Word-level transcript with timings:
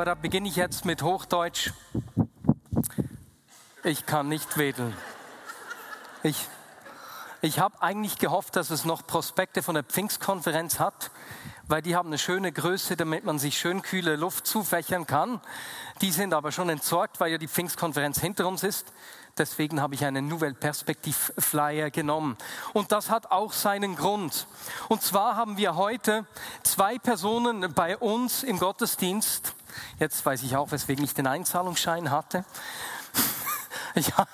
Aber 0.00 0.06
da 0.06 0.14
beginne 0.14 0.48
ich 0.48 0.56
jetzt 0.56 0.86
mit 0.86 1.02
Hochdeutsch. 1.02 1.74
Ich 3.84 4.06
kann 4.06 4.30
nicht 4.30 4.56
wedeln. 4.56 4.96
Ich, 6.22 6.48
ich 7.42 7.58
habe 7.58 7.82
eigentlich 7.82 8.16
gehofft, 8.16 8.56
dass 8.56 8.70
es 8.70 8.86
noch 8.86 9.06
Prospekte 9.06 9.62
von 9.62 9.74
der 9.74 9.84
Pfingstkonferenz 9.84 10.78
hat, 10.78 11.10
weil 11.68 11.82
die 11.82 11.96
haben 11.96 12.06
eine 12.06 12.16
schöne 12.16 12.50
Größe, 12.50 12.96
damit 12.96 13.26
man 13.26 13.38
sich 13.38 13.58
schön 13.58 13.82
kühle 13.82 14.16
Luft 14.16 14.46
zufächern 14.46 15.06
kann. 15.06 15.38
Die 16.00 16.12
sind 16.12 16.32
aber 16.32 16.50
schon 16.50 16.70
entsorgt, 16.70 17.20
weil 17.20 17.32
ja 17.32 17.36
die 17.36 17.46
Pfingstkonferenz 17.46 18.18
hinter 18.20 18.48
uns 18.48 18.62
ist. 18.62 18.94
Deswegen 19.36 19.82
habe 19.82 19.96
ich 19.96 20.06
einen 20.06 20.28
Nouvelle 20.28 20.54
Perspektive 20.54 21.34
Flyer 21.36 21.90
genommen. 21.90 22.38
Und 22.72 22.90
das 22.90 23.10
hat 23.10 23.30
auch 23.30 23.52
seinen 23.52 23.96
Grund. 23.96 24.46
Und 24.88 25.02
zwar 25.02 25.36
haben 25.36 25.58
wir 25.58 25.76
heute 25.76 26.24
zwei 26.62 26.98
Personen 26.98 27.74
bei 27.74 27.98
uns 27.98 28.42
im 28.42 28.58
Gottesdienst. 28.58 29.56
Jetzt 29.98 30.24
weiß 30.24 30.42
ich 30.42 30.56
auch, 30.56 30.70
weswegen 30.72 31.04
ich 31.04 31.14
den 31.14 31.26
Einzahlungsschein 31.26 32.10
hatte. 32.10 32.44
ja, 33.94 34.26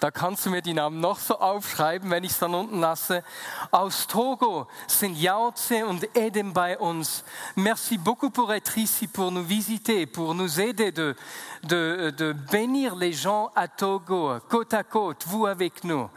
da 0.00 0.10
kannst 0.10 0.46
du 0.46 0.50
mir 0.50 0.62
die 0.62 0.74
Namen 0.74 1.00
noch 1.00 1.18
so 1.18 1.38
aufschreiben, 1.38 2.10
wenn 2.10 2.24
ich 2.24 2.32
es 2.32 2.38
dann 2.38 2.54
unten 2.54 2.80
lasse. 2.80 3.22
Aus 3.70 4.06
Togo 4.06 4.66
sind 4.86 5.16
Yaoze 5.16 5.86
und 5.86 6.16
Edem 6.16 6.52
bei 6.52 6.78
uns. 6.78 7.22
Merci 7.54 7.98
beaucoup 7.98 8.30
pour 8.30 8.52
être 8.52 8.76
ici, 8.78 9.06
pour 9.06 9.30
nous 9.30 9.44
visiter, 9.44 10.06
pour 10.06 10.34
nous 10.34 10.60
aider 10.60 10.90
de, 10.90 11.14
de, 11.62 12.12
de 12.16 12.32
bénir 12.32 12.96
les 12.96 13.12
gens 13.12 13.50
à 13.54 13.68
Togo, 13.68 14.38
côte 14.48 14.74
à 14.74 14.82
côte, 14.82 15.24
vous 15.26 15.46
avec 15.46 15.84
nous. 15.84 16.08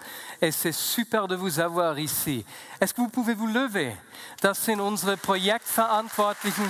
Et 0.41 0.51
c'est 0.51 0.71
super 0.71 1.27
de 1.27 1.35
vous 1.35 1.59
avoir 1.59 1.99
ici. 1.99 2.45
Est-ce 2.79 2.93
que 2.93 3.01
vous 3.01 3.09
pouvez 3.09 3.33
vous 3.33 3.47
lever? 3.47 3.95
Das 4.41 4.63
sind 4.63 4.79
unsere 4.79 5.17
Projektverantwortlichen. 5.17 6.69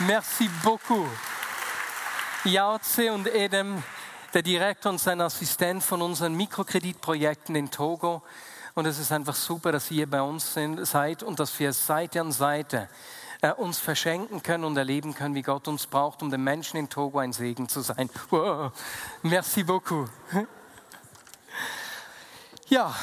Merci 0.00 0.48
beaucoup. 0.62 1.06
Yaoze 2.44 3.12
und 3.12 3.28
Edem, 3.28 3.82
der 4.34 4.42
Direktor 4.42 4.90
und 4.90 4.98
sein 4.98 5.20
Assistent 5.20 5.84
von 5.84 6.02
unseren 6.02 6.34
Mikrokreditprojekten 6.34 7.54
in 7.54 7.70
Togo. 7.70 8.22
Und 8.74 8.86
es 8.86 8.98
ist 8.98 9.12
einfach 9.12 9.34
super, 9.34 9.70
dass 9.70 9.90
ihr 9.90 10.08
bei 10.08 10.22
uns 10.22 10.54
sind, 10.54 10.84
seid 10.86 11.22
und 11.22 11.38
dass 11.38 11.58
wir 11.60 11.72
Seite 11.72 12.20
an 12.22 12.32
Seite 12.32 12.88
äh, 13.42 13.52
uns 13.52 13.78
verschenken 13.78 14.42
können 14.42 14.64
und 14.64 14.76
erleben 14.76 15.14
können, 15.14 15.34
wie 15.34 15.42
Gott 15.42 15.68
uns 15.68 15.86
braucht, 15.86 16.22
um 16.22 16.30
den 16.30 16.42
Menschen 16.42 16.78
in 16.78 16.88
Togo 16.88 17.18
ein 17.18 17.34
Segen 17.34 17.68
zu 17.68 17.82
sein. 17.82 18.08
Wow. 18.30 18.72
Merci 19.22 19.62
beaucoup. 19.62 20.08
Ja. 22.68 22.94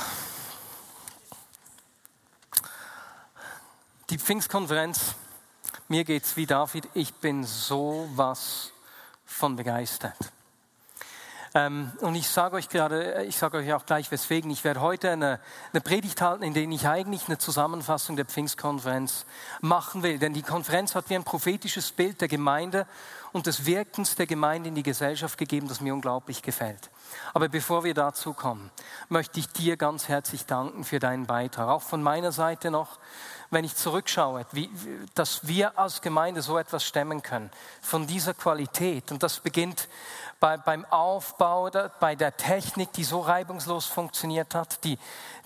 Die 4.10 4.18
Pfingstkonferenz, 4.18 5.14
mir 5.90 6.04
geht's 6.04 6.38
wie 6.38 6.46
David, 6.46 6.88
ich 6.94 7.14
bin 7.16 7.44
sowas 7.44 8.72
von 9.26 9.56
begeistert. 9.56 10.32
Ähm, 11.56 11.92
und 12.02 12.14
ich 12.14 12.30
sage 12.30 12.56
euch 12.58 12.70
gerade, 12.70 13.24
ich 13.24 13.36
sage 13.36 13.58
euch 13.58 13.74
auch 13.74 13.86
gleich 13.86 14.12
weswegen, 14.12 14.52
ich 14.52 14.64
werde 14.64 14.82
heute 14.82 15.10
eine, 15.10 15.40
eine 15.74 15.82
Predigt 15.82 16.22
halten, 16.22 16.44
in 16.44 16.54
der 16.54 16.64
ich 16.64 16.88
eigentlich 16.88 17.28
eine 17.28 17.40
Zusammenfassung 17.40 18.16
der 18.16 18.26
Pfingstkonferenz 18.26 19.26
machen 19.62 20.04
will. 20.04 20.20
Denn 20.20 20.34
die 20.34 20.44
Konferenz 20.44 20.94
hat 20.94 21.10
wie 21.10 21.16
ein 21.16 21.24
prophetisches 21.24 21.92
Bild 21.92 22.22
der 22.22 22.28
Gemeinde 22.28 22.86
und 23.32 23.48
des 23.48 23.66
Wirkens 23.66 24.16
der 24.16 24.28
Gemeinde 24.28 24.70
in 24.70 24.76
die 24.76 24.84
Gesellschaft 24.84 25.40
gegeben, 25.40 25.68
das 25.68 25.82
mir 25.82 25.94
unglaublich 25.94 26.44
gefällt. 26.44 26.92
Aber 27.34 27.50
bevor 27.50 27.84
wir 27.84 27.96
dazu 27.96 28.34
kommen, 28.34 28.70
möchte 29.08 29.40
ich 29.40 29.48
dir 29.48 29.76
ganz 29.76 30.08
herzlich 30.08 30.46
danken 30.46 30.84
für 30.84 31.00
deinen 31.00 31.26
Beitrag. 31.26 31.68
Auch 31.70 31.82
von 31.82 32.04
meiner 32.04 32.32
Seite 32.32 32.70
noch 32.70 33.00
wenn 33.52 33.66
ich 33.66 33.76
zurückschaue, 33.76 34.46
wie, 34.52 34.70
dass 35.16 35.48
wir 35.48 35.78
als 35.78 36.02
Gemeinde 36.02 36.42
so 36.42 36.58
etwas 36.58 36.84
stemmen 36.84 37.22
können, 37.24 37.50
von 37.82 38.06
dieser 38.06 38.34
Qualität. 38.34 39.12
Und 39.12 39.24
das 39.24 39.40
beginnt 39.40 39.88
bei, 40.40 40.58
beim 40.58 40.86
Aufbau, 40.86 41.70
bei 42.00 42.16
der 42.16 42.38
Technik, 42.38 42.94
die 42.94 43.04
so 43.04 43.22
reibungslos 43.22 43.86
funktioniert 43.86 44.56
hat. 44.56 44.84
Die, 44.84 44.98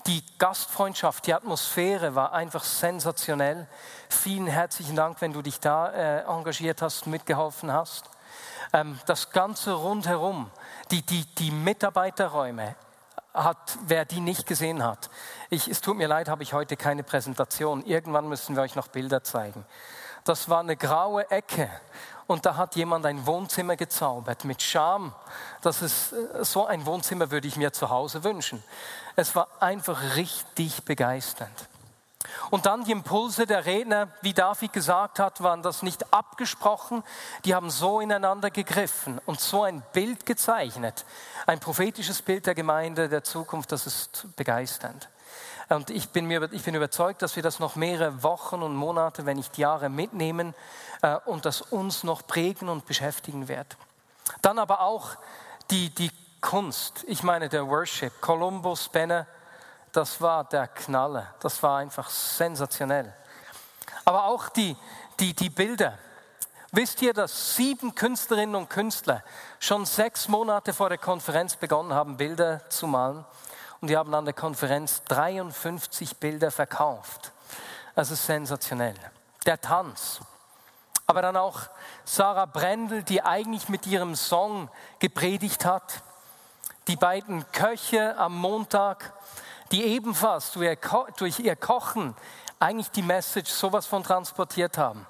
die 0.06 0.22
Gastfreundschaft, 0.38 1.26
die 1.26 1.34
Atmosphäre 1.34 2.14
war 2.14 2.32
einfach 2.32 2.64
sensationell. 2.64 3.66
Vielen 4.08 4.46
herzlichen 4.46 4.96
Dank, 4.96 5.20
wenn 5.20 5.32
du 5.32 5.42
dich 5.42 5.60
da 5.60 5.90
äh, 5.90 6.24
engagiert 6.24 6.82
hast, 6.82 7.06
mitgeholfen 7.06 7.72
hast. 7.72 8.10
Ähm, 8.72 8.98
das 9.06 9.30
Ganze 9.30 9.72
rundherum, 9.72 10.50
die, 10.90 11.02
die, 11.02 11.24
die 11.38 11.50
Mitarbeiterräume, 11.50 12.76
hat, 13.34 13.78
wer 13.86 14.04
die 14.04 14.20
nicht 14.20 14.46
gesehen 14.46 14.82
hat. 14.82 15.10
Ich, 15.50 15.68
es 15.68 15.80
tut 15.80 15.96
mir 15.96 16.06
leid, 16.06 16.28
habe 16.28 16.42
ich 16.42 16.52
heute 16.52 16.76
keine 16.76 17.02
Präsentation. 17.02 17.84
Irgendwann 17.84 18.28
müssen 18.28 18.54
wir 18.56 18.62
euch 18.62 18.76
noch 18.76 18.88
Bilder 18.88 19.24
zeigen. 19.24 19.66
Das 20.22 20.48
war 20.48 20.60
eine 20.60 20.76
graue 20.76 21.30
Ecke 21.30 21.68
und 22.26 22.46
da 22.46 22.56
hat 22.56 22.76
jemand 22.76 23.04
ein 23.04 23.26
Wohnzimmer 23.26 23.76
gezaubert 23.76 24.44
mit 24.44 24.62
Charme. 24.62 25.12
Das 25.60 25.82
ist 25.82 26.12
äh, 26.12 26.44
so 26.44 26.64
ein 26.66 26.86
Wohnzimmer 26.86 27.30
würde 27.30 27.48
ich 27.48 27.56
mir 27.56 27.72
zu 27.72 27.90
Hause 27.90 28.24
wünschen. 28.24 28.62
Es 29.16 29.36
war 29.36 29.48
einfach 29.60 30.16
richtig 30.16 30.84
begeisternd. 30.84 31.68
Und 32.50 32.66
dann 32.66 32.84
die 32.84 32.92
Impulse 32.92 33.46
der 33.46 33.66
Redner, 33.66 34.08
wie 34.22 34.32
David 34.32 34.72
gesagt 34.72 35.18
hat, 35.18 35.42
waren 35.42 35.62
das 35.62 35.82
nicht 35.82 36.12
abgesprochen, 36.12 37.02
die 37.44 37.54
haben 37.54 37.70
so 37.70 38.00
ineinander 38.00 38.50
gegriffen 38.50 39.20
und 39.26 39.40
so 39.40 39.62
ein 39.62 39.82
Bild 39.92 40.26
gezeichnet, 40.26 41.04
ein 41.46 41.60
prophetisches 41.60 42.22
Bild 42.22 42.46
der 42.46 42.54
Gemeinde 42.54 43.08
der 43.08 43.24
Zukunft, 43.24 43.72
das 43.72 43.86
ist 43.86 44.26
begeisternd. 44.36 45.08
Und 45.68 45.90
ich 45.90 46.10
bin, 46.10 46.26
mir, 46.26 46.52
ich 46.52 46.62
bin 46.62 46.74
überzeugt, 46.74 47.22
dass 47.22 47.36
wir 47.36 47.42
das 47.42 47.58
noch 47.58 47.74
mehrere 47.74 48.22
Wochen 48.22 48.62
und 48.62 48.76
Monate, 48.76 49.24
wenn 49.24 49.38
nicht 49.38 49.56
Jahre 49.56 49.88
mitnehmen 49.88 50.54
äh, 51.02 51.16
und 51.24 51.46
das 51.46 51.62
uns 51.62 52.04
noch 52.04 52.26
prägen 52.26 52.68
und 52.68 52.86
beschäftigen 52.86 53.48
wird. 53.48 53.76
Dann 54.42 54.58
aber 54.58 54.80
auch 54.80 55.16
die, 55.70 55.90
die 55.90 56.10
Kunst, 56.40 57.04
ich 57.08 57.22
meine 57.22 57.48
der 57.48 57.66
Worship, 57.66 58.20
Columbus, 58.20 58.90
Benner, 58.90 59.26
das 59.96 60.20
war 60.20 60.44
der 60.44 60.66
Knaller. 60.68 61.34
Das 61.40 61.62
war 61.62 61.78
einfach 61.78 62.10
sensationell. 62.10 63.14
Aber 64.04 64.24
auch 64.24 64.48
die, 64.48 64.76
die, 65.20 65.34
die 65.34 65.50
Bilder. 65.50 65.98
Wisst 66.72 67.00
ihr, 67.02 67.14
dass 67.14 67.54
sieben 67.54 67.94
Künstlerinnen 67.94 68.56
und 68.56 68.68
Künstler 68.68 69.22
schon 69.60 69.86
sechs 69.86 70.26
Monate 70.26 70.72
vor 70.72 70.88
der 70.88 70.98
Konferenz 70.98 71.54
begonnen 71.54 71.94
haben, 71.94 72.16
Bilder 72.16 72.68
zu 72.68 72.88
malen? 72.88 73.24
Und 73.80 73.88
die 73.88 73.96
haben 73.96 74.12
an 74.12 74.24
der 74.24 74.34
Konferenz 74.34 75.04
53 75.04 76.16
Bilder 76.16 76.50
verkauft. 76.50 77.32
Das 77.94 78.10
ist 78.10 78.26
sensationell. 78.26 78.96
Der 79.46 79.60
Tanz. 79.60 80.20
Aber 81.06 81.22
dann 81.22 81.36
auch 81.36 81.60
Sarah 82.04 82.46
Brendel, 82.46 83.04
die 83.04 83.22
eigentlich 83.22 83.68
mit 83.68 83.86
ihrem 83.86 84.16
Song 84.16 84.68
gepredigt 84.98 85.64
hat. 85.64 86.02
Die 86.88 86.96
beiden 86.96 87.50
Köche 87.52 88.16
am 88.18 88.36
Montag 88.36 89.12
die 89.74 89.82
ebenfalls 89.82 90.52
durch 90.52 91.40
ihr 91.40 91.56
Kochen 91.56 92.14
eigentlich 92.60 92.92
die 92.92 93.02
Message 93.02 93.50
sowas 93.50 93.86
von 93.86 94.04
transportiert 94.04 94.78
haben. 94.78 95.04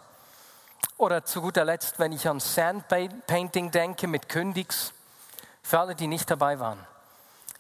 Oder 0.97 1.23
zu 1.23 1.43
guter 1.43 1.67
Letzt, 1.67 1.99
wenn 1.99 2.13
ich 2.13 2.27
an 2.27 2.41
Sandpainting 2.41 3.71
denke 3.71 4.07
mit 4.07 4.31
Kündigs, 4.31 4.95
für 5.63 5.81
alle, 5.81 5.95
die 5.95 6.07
nicht 6.07 6.31
dabei 6.31 6.61
waren. 6.61 6.79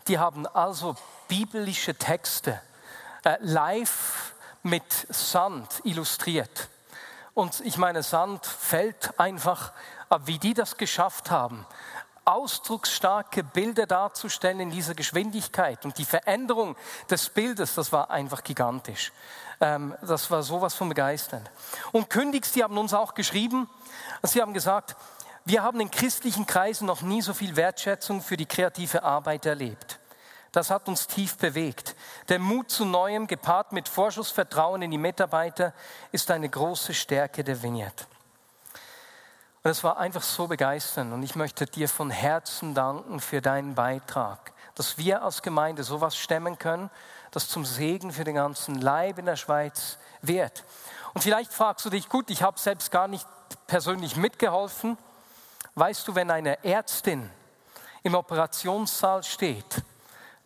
Die 0.08 0.18
haben 0.18 0.46
also 0.46 0.96
biblische 1.28 1.94
Texte 1.94 2.58
äh, 3.22 3.36
live 3.40 4.32
mit 4.62 5.06
Sand 5.10 5.82
illustriert. 5.84 6.68
Und 7.34 7.60
ich 7.66 7.76
meine, 7.76 8.02
Sand 8.02 8.46
fällt 8.46 9.20
einfach, 9.20 9.72
aber 10.08 10.26
wie 10.26 10.38
die 10.38 10.54
das 10.54 10.78
geschafft 10.78 11.30
haben, 11.30 11.66
ausdrucksstarke 12.24 13.42
Bilder 13.44 13.86
darzustellen 13.86 14.60
in 14.60 14.70
dieser 14.70 14.94
Geschwindigkeit. 14.94 15.84
Und 15.84 15.98
die 15.98 16.04
Veränderung 16.04 16.76
des 17.10 17.28
Bildes, 17.28 17.74
das 17.74 17.92
war 17.92 18.10
einfach 18.10 18.42
gigantisch. 18.42 19.12
Ähm, 19.60 19.94
das 20.02 20.30
war 20.30 20.42
sowas 20.42 20.74
von 20.74 20.88
begeisternd. 20.88 21.50
Und 21.92 22.10
Kündigs, 22.10 22.52
die 22.52 22.62
haben 22.62 22.78
uns 22.78 22.94
auch 22.94 23.14
geschrieben, 23.14 23.68
sie 24.22 24.40
haben 24.40 24.54
gesagt, 24.54 24.96
wir 25.44 25.62
haben 25.62 25.80
in 25.80 25.90
christlichen 25.90 26.46
Kreisen 26.46 26.86
noch 26.86 27.02
nie 27.02 27.20
so 27.20 27.34
viel 27.34 27.54
Wertschätzung 27.56 28.22
für 28.22 28.36
die 28.36 28.46
kreative 28.46 29.02
Arbeit 29.02 29.44
erlebt. 29.44 29.98
Das 30.52 30.70
hat 30.70 30.88
uns 30.88 31.06
tief 31.06 31.36
bewegt. 31.36 31.96
Der 32.28 32.38
Mut 32.38 32.70
zu 32.70 32.84
Neuem, 32.84 33.26
gepaart 33.26 33.72
mit 33.72 33.88
Vorschussvertrauen 33.88 34.82
in 34.82 34.90
die 34.92 34.98
Mitarbeiter, 34.98 35.74
ist 36.12 36.30
eine 36.30 36.48
große 36.48 36.94
Stärke 36.94 37.42
der 37.42 37.60
Vineyard. 37.60 38.06
Und 39.64 39.70
es 39.70 39.82
war 39.82 39.96
einfach 39.96 40.22
so 40.22 40.46
begeisternd 40.46 41.14
und 41.14 41.22
ich 41.22 41.36
möchte 41.36 41.64
dir 41.64 41.88
von 41.88 42.10
Herzen 42.10 42.74
danken 42.74 43.18
für 43.18 43.40
deinen 43.40 43.74
Beitrag, 43.74 44.52
dass 44.74 44.98
wir 44.98 45.22
als 45.22 45.40
Gemeinde 45.40 45.84
sowas 45.84 46.18
stemmen 46.18 46.58
können, 46.58 46.90
das 47.30 47.48
zum 47.48 47.64
Segen 47.64 48.12
für 48.12 48.24
den 48.24 48.34
ganzen 48.34 48.82
Leib 48.82 49.18
in 49.18 49.24
der 49.24 49.36
Schweiz 49.36 49.96
wird. 50.20 50.64
Und 51.14 51.22
vielleicht 51.22 51.50
fragst 51.50 51.86
du 51.86 51.88
dich, 51.88 52.10
gut, 52.10 52.28
ich 52.28 52.42
habe 52.42 52.60
selbst 52.60 52.90
gar 52.90 53.08
nicht 53.08 53.26
persönlich 53.66 54.16
mitgeholfen. 54.16 54.98
Weißt 55.76 56.06
du, 56.06 56.14
wenn 56.14 56.30
eine 56.30 56.62
Ärztin 56.62 57.30
im 58.02 58.14
Operationssaal 58.14 59.22
steht, 59.22 59.82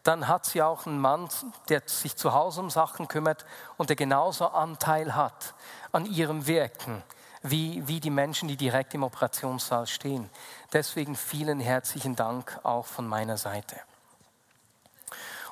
dann 0.05 0.29
hat 0.29 0.47
sie 0.47 0.63
auch 0.63 0.87
einen 0.87 1.01
Mann, 1.01 1.29
der 1.71 1.83
sich 1.87 2.15
zu 2.15 2.35
Hause 2.35 2.61
um 2.61 2.71
Sachen 2.71 3.09
kümmert 3.09 3.45
und 3.79 3.89
der 3.89 3.97
genauso 3.97 4.47
Anteil 4.47 5.17
hat 5.17 5.55
an 5.91 6.07
ihrem 6.07 6.47
Wirken 6.47 7.03
wie, 7.51 7.87
wie 7.87 8.01
die 8.01 8.11
Menschen, 8.11 8.49
die 8.49 8.57
direkt 8.57 8.95
im 8.95 9.03
Operationssaal 9.03 9.87
stehen. 9.87 10.29
Deswegen 10.73 11.17
vielen 11.17 11.61
herzlichen 11.61 12.17
Dank 12.17 12.59
auch 12.63 12.87
von 12.87 13.07
meiner 13.07 13.37
Seite. 13.37 13.77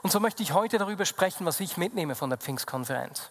Und 0.02 0.10
so 0.12 0.20
möchte 0.20 0.42
ich 0.42 0.52
heute 0.52 0.78
darüber 0.78 1.04
sprechen, 1.04 1.46
was 1.46 1.60
ich 1.60 1.76
mitnehme 1.76 2.14
von 2.14 2.30
der 2.30 2.38
Pfingstkonferenz. 2.38 3.30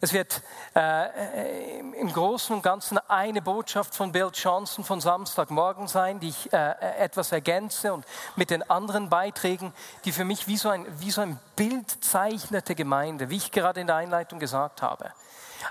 Es 0.00 0.12
wird 0.12 0.42
äh, 0.76 1.78
im 1.78 2.12
Großen 2.12 2.54
und 2.54 2.62
Ganzen 2.62 2.98
eine 3.08 3.42
Botschaft 3.42 3.94
von 3.94 4.12
Bill 4.12 4.30
Johnson 4.32 4.84
von 4.84 5.00
Samstagmorgen 5.00 5.88
sein, 5.88 6.20
die 6.20 6.28
ich 6.28 6.52
äh, 6.52 6.74
etwas 6.98 7.32
ergänze 7.32 7.92
und 7.92 8.04
mit 8.36 8.50
den 8.50 8.68
anderen 8.70 9.08
Beiträgen, 9.08 9.72
die 10.04 10.12
für 10.12 10.24
mich 10.24 10.46
wie 10.46 10.56
so, 10.56 10.68
ein, 10.68 10.86
wie 11.00 11.10
so 11.10 11.20
ein 11.20 11.38
Bild 11.56 12.04
zeichnete 12.04 12.74
Gemeinde, 12.74 13.30
wie 13.30 13.36
ich 13.36 13.50
gerade 13.50 13.80
in 13.80 13.88
der 13.88 13.96
Einleitung 13.96 14.38
gesagt 14.38 14.82
habe. 14.82 15.12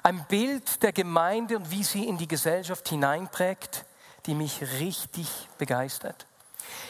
Ein 0.04 0.26
Bild 0.26 0.84
der 0.84 0.92
Gemeinde 0.92 1.58
und 1.58 1.72
wie 1.72 1.84
sie 1.84 2.06
in 2.06 2.18
die 2.18 2.28
Gesellschaft 2.28 2.90
hineinprägt, 2.90 3.86
die 4.26 4.36
mich 4.36 4.62
richtig 4.80 5.30
begeistert. 5.58 6.28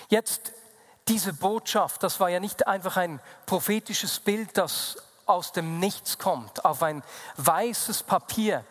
Jetzt 0.10 0.54
diese 1.08 1.34
Botschaft, 1.34 2.04
das 2.04 2.20
war 2.20 2.30
ja 2.30 2.40
nicht 2.40 2.68
einfach 2.68 2.98
ein 2.98 3.22
prophetisches 3.46 4.20
Bild, 4.20 4.58
das 4.58 4.98
aus 5.28 5.52
dem 5.52 5.80
Nichts 5.80 6.18
kommt, 6.18 6.66
auf 6.66 6.84
ein 6.84 7.04
weißes 7.38 8.04
Papier, 8.04 8.64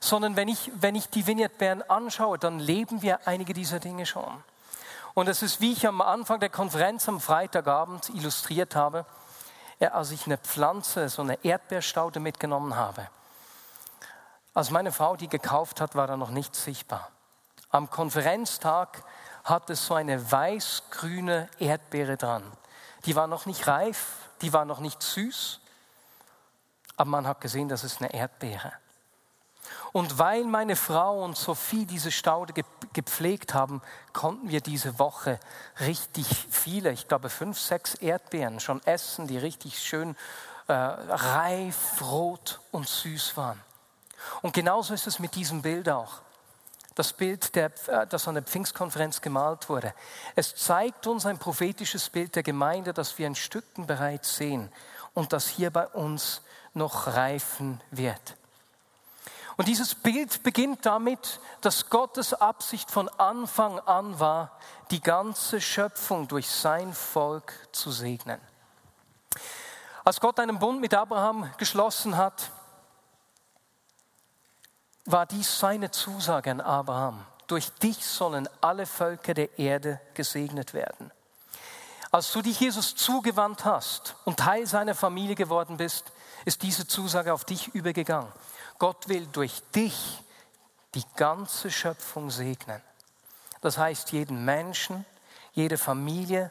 sondern 0.00 0.36
wenn 0.36 0.48
ich, 0.48 0.70
wenn 0.74 0.94
ich 0.94 1.08
die 1.08 1.22
Bern 1.22 1.82
anschaue, 1.82 2.38
dann 2.38 2.58
leben 2.58 3.02
wir 3.02 3.26
einige 3.26 3.54
dieser 3.54 3.78
Dinge 3.78 4.06
schon. 4.06 4.42
Und 5.14 5.28
es 5.28 5.42
ist, 5.42 5.60
wie 5.60 5.72
ich 5.72 5.86
am 5.86 6.00
Anfang 6.00 6.40
der 6.40 6.48
Konferenz 6.48 7.08
am 7.08 7.20
Freitagabend 7.20 8.08
illustriert 8.10 8.74
habe, 8.74 9.04
als 9.78 10.10
ich 10.10 10.26
eine 10.26 10.38
Pflanze, 10.38 11.08
so 11.08 11.22
eine 11.22 11.44
Erdbeerstaude 11.44 12.20
mitgenommen 12.20 12.76
habe. 12.76 13.08
Als 14.54 14.70
meine 14.70 14.92
Frau 14.92 15.16
die 15.16 15.28
gekauft 15.28 15.80
hat, 15.80 15.94
war 15.94 16.06
da 16.06 16.16
noch 16.16 16.30
nichts 16.30 16.64
sichtbar. 16.64 17.10
Am 17.70 17.90
Konferenztag 17.90 19.02
hat 19.44 19.70
es 19.70 19.86
so 19.86 19.94
eine 19.94 20.30
weiß-grüne 20.30 21.48
Erdbeere 21.58 22.16
dran. 22.16 22.42
Die 23.06 23.16
war 23.16 23.26
noch 23.26 23.46
nicht 23.46 23.66
reif, 23.66 24.28
die 24.40 24.52
war 24.52 24.64
noch 24.64 24.78
nicht 24.78 25.02
süß, 25.02 25.60
aber 26.96 27.10
man 27.10 27.26
hat 27.26 27.40
gesehen, 27.40 27.68
das 27.68 27.84
ist 27.84 28.00
eine 28.00 28.12
Erdbeere. 28.12 28.72
Und 29.92 30.18
weil 30.18 30.44
meine 30.44 30.74
Frau 30.76 31.22
und 31.22 31.36
Sophie 31.36 31.84
diese 31.84 32.10
Staude 32.10 32.54
gepflegt 32.92 33.54
haben, 33.54 33.82
konnten 34.12 34.48
wir 34.48 34.60
diese 34.60 34.98
Woche 34.98 35.38
richtig 35.80 36.26
viele, 36.50 36.92
ich 36.92 37.08
glaube 37.08 37.28
fünf, 37.28 37.58
sechs 37.58 37.94
Erdbeeren 37.94 38.58
schon 38.58 38.84
essen, 38.86 39.26
die 39.26 39.38
richtig 39.38 39.78
schön 39.78 40.16
äh, 40.68 40.72
reif, 40.72 42.00
rot 42.00 42.60
und 42.70 42.88
süß 42.88 43.36
waren. 43.36 43.60
Und 44.40 44.54
genauso 44.54 44.94
ist 44.94 45.06
es 45.06 45.18
mit 45.18 45.34
diesem 45.34 45.62
Bild 45.62 45.88
auch. 45.88 46.20
Das 46.94 47.12
Bild, 47.12 47.54
der, 47.54 47.70
äh, 47.88 48.06
das 48.06 48.28
an 48.28 48.34
der 48.34 48.44
Pfingstkonferenz 48.44 49.20
gemalt 49.20 49.68
wurde. 49.68 49.92
Es 50.36 50.54
zeigt 50.54 51.06
uns 51.06 51.26
ein 51.26 51.38
prophetisches 51.38 52.08
Bild 52.08 52.34
der 52.34 52.42
Gemeinde, 52.42 52.94
das 52.94 53.18
wir 53.18 53.26
in 53.26 53.34
Stücken 53.34 53.86
bereits 53.86 54.36
sehen 54.36 54.70
und 55.14 55.32
das 55.32 55.48
hier 55.48 55.70
bei 55.70 55.86
uns 55.88 56.42
noch 56.74 57.06
reifen 57.06 57.80
wird. 57.90 58.36
Und 59.56 59.68
dieses 59.68 59.94
Bild 59.94 60.42
beginnt 60.42 60.86
damit, 60.86 61.40
dass 61.60 61.90
Gottes 61.90 62.34
Absicht 62.34 62.90
von 62.90 63.08
Anfang 63.08 63.78
an 63.80 64.18
war, 64.18 64.58
die 64.90 65.00
ganze 65.00 65.60
Schöpfung 65.60 66.26
durch 66.26 66.48
sein 66.48 66.92
Volk 66.92 67.52
zu 67.72 67.90
segnen. 67.90 68.40
Als 70.04 70.20
Gott 70.20 70.40
einen 70.40 70.58
Bund 70.58 70.80
mit 70.80 70.94
Abraham 70.94 71.50
geschlossen 71.58 72.16
hat, 72.16 72.50
war 75.04 75.26
dies 75.26 75.58
seine 75.58 75.90
Zusage 75.90 76.50
an 76.50 76.60
Abraham. 76.60 77.24
Durch 77.46 77.70
dich 77.74 78.04
sollen 78.04 78.48
alle 78.60 78.86
Völker 78.86 79.34
der 79.34 79.58
Erde 79.58 80.00
gesegnet 80.14 80.74
werden. 80.74 81.10
Als 82.10 82.32
du 82.32 82.42
dich 82.42 82.60
Jesus 82.60 82.94
zugewandt 82.94 83.64
hast 83.64 84.16
und 84.24 84.38
Teil 84.38 84.66
seiner 84.66 84.94
Familie 84.94 85.34
geworden 85.34 85.76
bist, 85.76 86.12
ist 86.44 86.62
diese 86.62 86.86
Zusage 86.86 87.32
auf 87.32 87.44
dich 87.44 87.68
übergegangen. 87.74 88.32
Gott 88.78 89.08
will 89.08 89.26
durch 89.32 89.62
dich 89.74 90.22
die 90.94 91.04
ganze 91.16 91.70
Schöpfung 91.70 92.30
segnen. 92.30 92.80
Das 93.60 93.78
heißt, 93.78 94.12
jeden 94.12 94.44
Menschen, 94.44 95.04
jede 95.52 95.78
Familie 95.78 96.50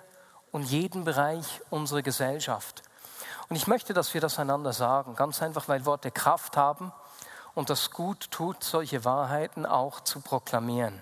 und 0.52 0.64
jeden 0.64 1.04
Bereich 1.04 1.62
unserer 1.70 2.02
Gesellschaft. 2.02 2.84
Und 3.50 3.56
ich 3.56 3.68
möchte, 3.68 3.94
dass 3.94 4.14
wir 4.14 4.22
das 4.22 4.40
einander 4.40 4.74
sagen, 4.74 5.16
ganz 5.16 5.42
einfach, 5.42 5.68
weil 5.68 5.86
Worte 5.86 6.10
Kraft 6.10 6.56
haben 6.56 6.94
und 7.54 7.70
das 7.70 7.92
gut 7.92 8.32
tut, 8.32 8.64
solche 8.64 9.04
Wahrheiten 9.04 9.66
auch 9.66 10.00
zu 10.02 10.22
proklamieren. 10.22 11.02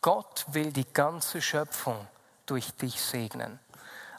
Gott 0.00 0.46
will 0.48 0.72
die 0.72 0.90
ganze 0.90 1.42
Schöpfung 1.42 2.06
durch 2.46 2.72
dich 2.76 3.02
segnen. 3.02 3.58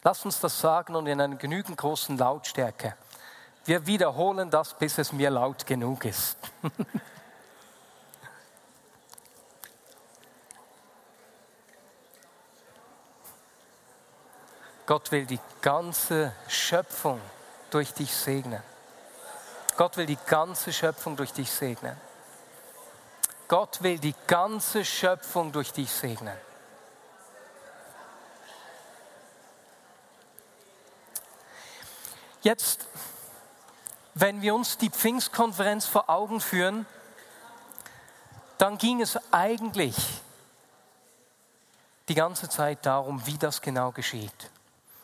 Lass 0.03 0.23
uns 0.25 0.39
das 0.39 0.59
sagen 0.59 0.95
und 0.95 1.07
in 1.07 1.19
einer 1.19 1.35
genügend 1.35 1.77
großen 1.77 2.17
Lautstärke. 2.17 2.95
Wir 3.69 3.85
wiederholen 3.85 4.49
das, 4.49 4.73
bis 4.73 4.97
es 4.97 5.13
mir 5.13 5.29
laut 5.29 5.63
genug 5.67 6.03
ist. 6.03 6.39
Gott 14.87 15.11
will 15.11 15.27
die 15.27 15.37
ganze 15.61 16.33
Schöpfung 16.47 17.21
durch 17.69 17.93
dich 17.93 18.11
segnen. 18.11 18.63
Gott 19.77 19.97
will 19.97 20.07
die 20.07 20.17
ganze 20.25 20.73
Schöpfung 20.73 21.15
durch 21.15 21.31
dich 21.31 21.51
segnen. 21.51 21.95
Gott 23.47 23.83
will 23.83 23.99
die 23.99 24.15
ganze 24.25 24.83
Schöpfung 24.83 25.51
durch 25.51 25.71
dich 25.73 25.91
segnen. 25.91 26.35
Jetzt, 32.41 32.87
wenn 34.13 34.41
wir 34.41 34.55
uns 34.55 34.77
die 34.77 34.89
Pfingstkonferenz 34.89 35.85
vor 35.85 36.09
Augen 36.09 36.41
führen, 36.41 36.85
dann 38.57 38.77
ging 38.77 39.01
es 39.01 39.17
eigentlich 39.31 39.95
die 42.09 42.15
ganze 42.15 42.49
Zeit 42.49 42.85
darum, 42.85 43.25
wie 43.25 43.37
das 43.37 43.61
genau 43.61 43.91
geschieht. 43.91 44.51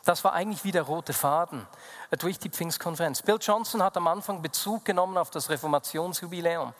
Das 0.03 0.23
war 0.23 0.33
eigentlich 0.33 0.63
wie 0.63 0.71
der 0.71 0.83
rote 0.83 1.13
Faden 1.13 1.65
äh, 2.11 2.17
durch 2.17 2.37
die 2.37 2.49
Pfingstkonferenz. 2.49 3.21
Bill 3.21 3.37
Johnson 3.41 3.81
hat 3.81 3.97
am 3.97 4.07
Anfang 4.07 4.41
Bezug 4.41 4.85
genommen 4.85 5.17
auf 5.17 5.31
das 5.31 5.49
Reformationsjubiläum. 5.49 6.73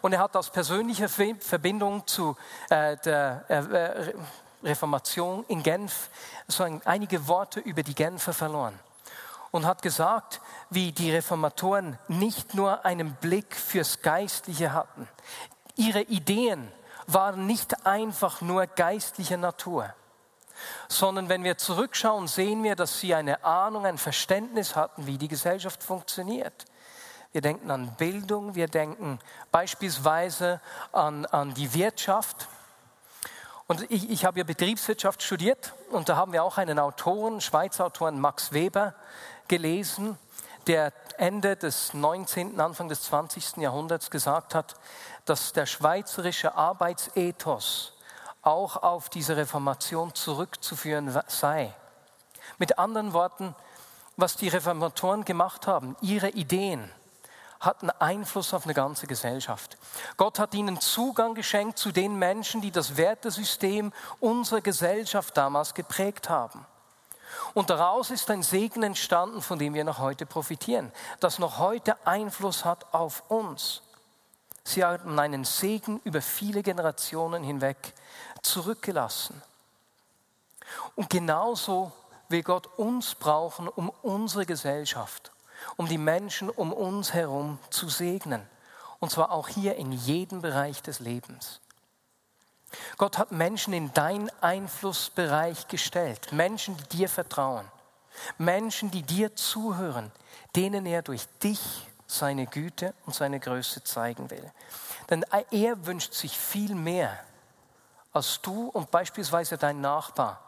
Und 0.00 0.12
er 0.12 0.20
hat 0.20 0.36
aus 0.36 0.50
persönlicher 0.50 1.08
Verbindung 1.08 2.06
zu 2.06 2.36
äh, 2.70 2.96
der 2.98 3.44
äh, 3.48 4.14
Reformation 4.62 5.44
in 5.48 5.62
Genf 5.62 6.08
so 6.48 6.64
einige 6.84 7.26
Worte 7.26 7.60
über 7.60 7.82
die 7.82 7.94
Genfer 7.94 8.32
verloren 8.32 8.78
und 9.50 9.66
hat 9.66 9.82
gesagt, 9.82 10.40
wie 10.70 10.92
die 10.92 11.10
Reformatoren 11.10 11.98
nicht 12.08 12.54
nur 12.54 12.84
einen 12.84 13.14
Blick 13.14 13.54
fürs 13.54 14.02
Geistliche 14.02 14.72
hatten. 14.72 15.08
Ihre 15.76 16.02
Ideen 16.02 16.70
waren 17.06 17.46
nicht 17.46 17.86
einfach 17.86 18.40
nur 18.40 18.66
geistlicher 18.66 19.36
Natur, 19.36 19.92
sondern 20.88 21.28
wenn 21.28 21.44
wir 21.44 21.58
zurückschauen, 21.58 22.28
sehen 22.28 22.62
wir, 22.62 22.76
dass 22.76 23.00
sie 23.00 23.14
eine 23.14 23.44
Ahnung, 23.44 23.86
ein 23.86 23.98
Verständnis 23.98 24.76
hatten, 24.76 25.06
wie 25.06 25.18
die 25.18 25.28
Gesellschaft 25.28 25.82
funktioniert. 25.82 26.66
Wir 27.32 27.40
denken 27.40 27.70
an 27.70 27.94
Bildung, 27.96 28.54
wir 28.54 28.66
denken 28.66 29.20
beispielsweise 29.52 30.60
an, 30.92 31.26
an 31.26 31.54
die 31.54 31.72
Wirtschaft. 31.74 32.48
Und 33.70 33.88
ich, 33.88 34.10
ich 34.10 34.24
habe 34.24 34.40
ja 34.40 34.44
Betriebswirtschaft 34.44 35.22
studiert 35.22 35.74
und 35.92 36.08
da 36.08 36.16
haben 36.16 36.32
wir 36.32 36.42
auch 36.42 36.58
einen 36.58 36.80
Autoren, 36.80 37.40
Schweizer 37.40 37.86
Autoren 37.86 38.18
Max 38.18 38.52
Weber, 38.52 38.96
gelesen, 39.46 40.18
der 40.66 40.92
Ende 41.18 41.54
des 41.54 41.94
19., 41.94 42.58
Anfang 42.58 42.88
des 42.88 43.02
20. 43.02 43.58
Jahrhunderts 43.58 44.10
gesagt 44.10 44.56
hat, 44.56 44.74
dass 45.24 45.52
der 45.52 45.66
schweizerische 45.66 46.56
Arbeitsethos 46.56 47.92
auch 48.42 48.76
auf 48.82 49.08
diese 49.08 49.36
Reformation 49.36 50.16
zurückzuführen 50.16 51.16
sei. 51.28 51.72
Mit 52.58 52.76
anderen 52.76 53.12
Worten, 53.12 53.54
was 54.16 54.34
die 54.34 54.48
Reformatoren 54.48 55.24
gemacht 55.24 55.68
haben, 55.68 55.96
ihre 56.00 56.30
Ideen, 56.30 56.90
hatten 57.60 57.90
Einfluss 57.90 58.54
auf 58.54 58.64
eine 58.64 58.74
ganze 58.74 59.06
Gesellschaft. 59.06 59.76
Gott 60.16 60.38
hat 60.38 60.54
ihnen 60.54 60.80
Zugang 60.80 61.34
geschenkt 61.34 61.78
zu 61.78 61.92
den 61.92 62.16
Menschen, 62.16 62.60
die 62.62 62.70
das 62.70 62.96
Wertesystem 62.96 63.92
unserer 64.18 64.62
Gesellschaft 64.62 65.36
damals 65.36 65.74
geprägt 65.74 66.28
haben. 66.30 66.66
Und 67.54 67.70
daraus 67.70 68.10
ist 68.10 68.30
ein 68.30 68.42
Segen 68.42 68.82
entstanden, 68.82 69.42
von 69.42 69.58
dem 69.58 69.74
wir 69.74 69.84
noch 69.84 69.98
heute 69.98 70.26
profitieren, 70.26 70.90
das 71.20 71.38
noch 71.38 71.58
heute 71.58 71.94
Einfluss 72.06 72.64
hat 72.64 72.92
auf 72.92 73.22
uns. 73.28 73.82
Sie 74.64 74.84
haben 74.84 75.18
einen 75.18 75.44
Segen 75.44 76.00
über 76.04 76.22
viele 76.22 76.62
Generationen 76.62 77.42
hinweg 77.42 77.94
zurückgelassen. 78.42 79.40
Und 80.94 81.10
genauso 81.10 81.92
will 82.28 82.42
Gott 82.42 82.68
uns 82.78 83.14
brauchen, 83.14 83.68
um 83.68 83.90
unsere 84.02 84.46
Gesellschaft, 84.46 85.32
um 85.76 85.88
die 85.88 85.98
Menschen 85.98 86.50
um 86.50 86.72
uns 86.72 87.12
herum 87.12 87.58
zu 87.70 87.88
segnen. 87.88 88.46
Und 88.98 89.10
zwar 89.10 89.30
auch 89.30 89.48
hier 89.48 89.76
in 89.76 89.92
jedem 89.92 90.42
Bereich 90.42 90.82
des 90.82 91.00
Lebens. 91.00 91.60
Gott 92.98 93.18
hat 93.18 93.32
Menschen 93.32 93.72
in 93.72 93.92
deinen 93.94 94.30
Einflussbereich 94.40 95.68
gestellt, 95.68 96.32
Menschen, 96.32 96.76
die 96.76 96.98
dir 96.98 97.08
vertrauen, 97.08 97.66
Menschen, 98.38 98.90
die 98.90 99.02
dir 99.02 99.34
zuhören, 99.34 100.12
denen 100.54 100.86
er 100.86 101.02
durch 101.02 101.26
dich 101.42 101.88
seine 102.06 102.46
Güte 102.46 102.94
und 103.06 103.14
seine 103.14 103.40
Größe 103.40 103.82
zeigen 103.84 104.30
will. 104.30 104.50
Denn 105.08 105.24
er 105.50 105.86
wünscht 105.86 106.12
sich 106.12 106.38
viel 106.38 106.74
mehr 106.74 107.18
als 108.12 108.40
du 108.42 108.68
und 108.68 108.90
beispielsweise 108.90 109.56
dein 109.56 109.80
Nachbar, 109.80 110.40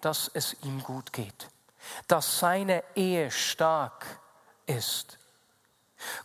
dass 0.00 0.30
es 0.32 0.56
ihm 0.62 0.82
gut 0.82 1.12
geht, 1.12 1.48
dass 2.06 2.38
seine 2.38 2.84
Ehe 2.94 3.30
stark 3.30 4.06
ist. 4.66 5.18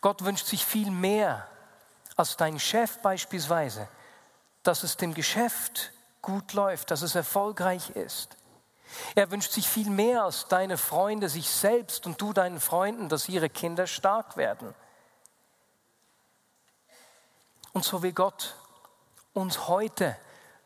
Gott 0.01 0.23
wünscht 0.23 0.47
sich 0.47 0.65
viel 0.65 0.91
mehr 0.91 1.47
als 2.15 2.37
dein 2.37 2.59
Chef 2.59 2.97
beispielsweise, 2.99 3.87
dass 4.63 4.83
es 4.83 4.97
dem 4.97 5.13
Geschäft 5.13 5.91
gut 6.21 6.53
läuft, 6.53 6.91
dass 6.91 7.01
es 7.01 7.15
erfolgreich 7.15 7.91
ist. 7.91 8.35
Er 9.15 9.31
wünscht 9.31 9.51
sich 9.51 9.67
viel 9.67 9.89
mehr 9.89 10.23
als 10.23 10.47
deine 10.47 10.77
Freunde, 10.77 11.29
sich 11.29 11.49
selbst 11.49 12.05
und 12.05 12.19
du 12.19 12.33
deinen 12.33 12.59
Freunden, 12.59 13.07
dass 13.07 13.29
ihre 13.29 13.49
Kinder 13.49 13.87
stark 13.87 14.35
werden. 14.35 14.73
Und 17.71 17.85
so 17.85 18.01
will 18.01 18.13
Gott 18.13 18.55
uns 19.33 19.67
heute 19.67 20.17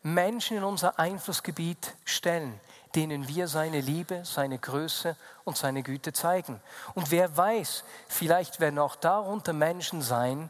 Menschen 0.01 0.57
in 0.57 0.63
unser 0.63 0.99
Einflussgebiet 0.99 1.95
stellen, 2.05 2.59
denen 2.95 3.27
wir 3.27 3.47
seine 3.47 3.81
Liebe, 3.81 4.23
seine 4.23 4.59
Größe 4.59 5.15
und 5.43 5.57
seine 5.57 5.83
Güte 5.83 6.13
zeigen. 6.13 6.61
Und 6.93 7.11
wer 7.11 7.35
weiß, 7.35 7.83
vielleicht 8.07 8.59
werden 8.59 8.79
auch 8.79 8.95
darunter 8.95 9.53
Menschen 9.53 10.01
sein, 10.01 10.49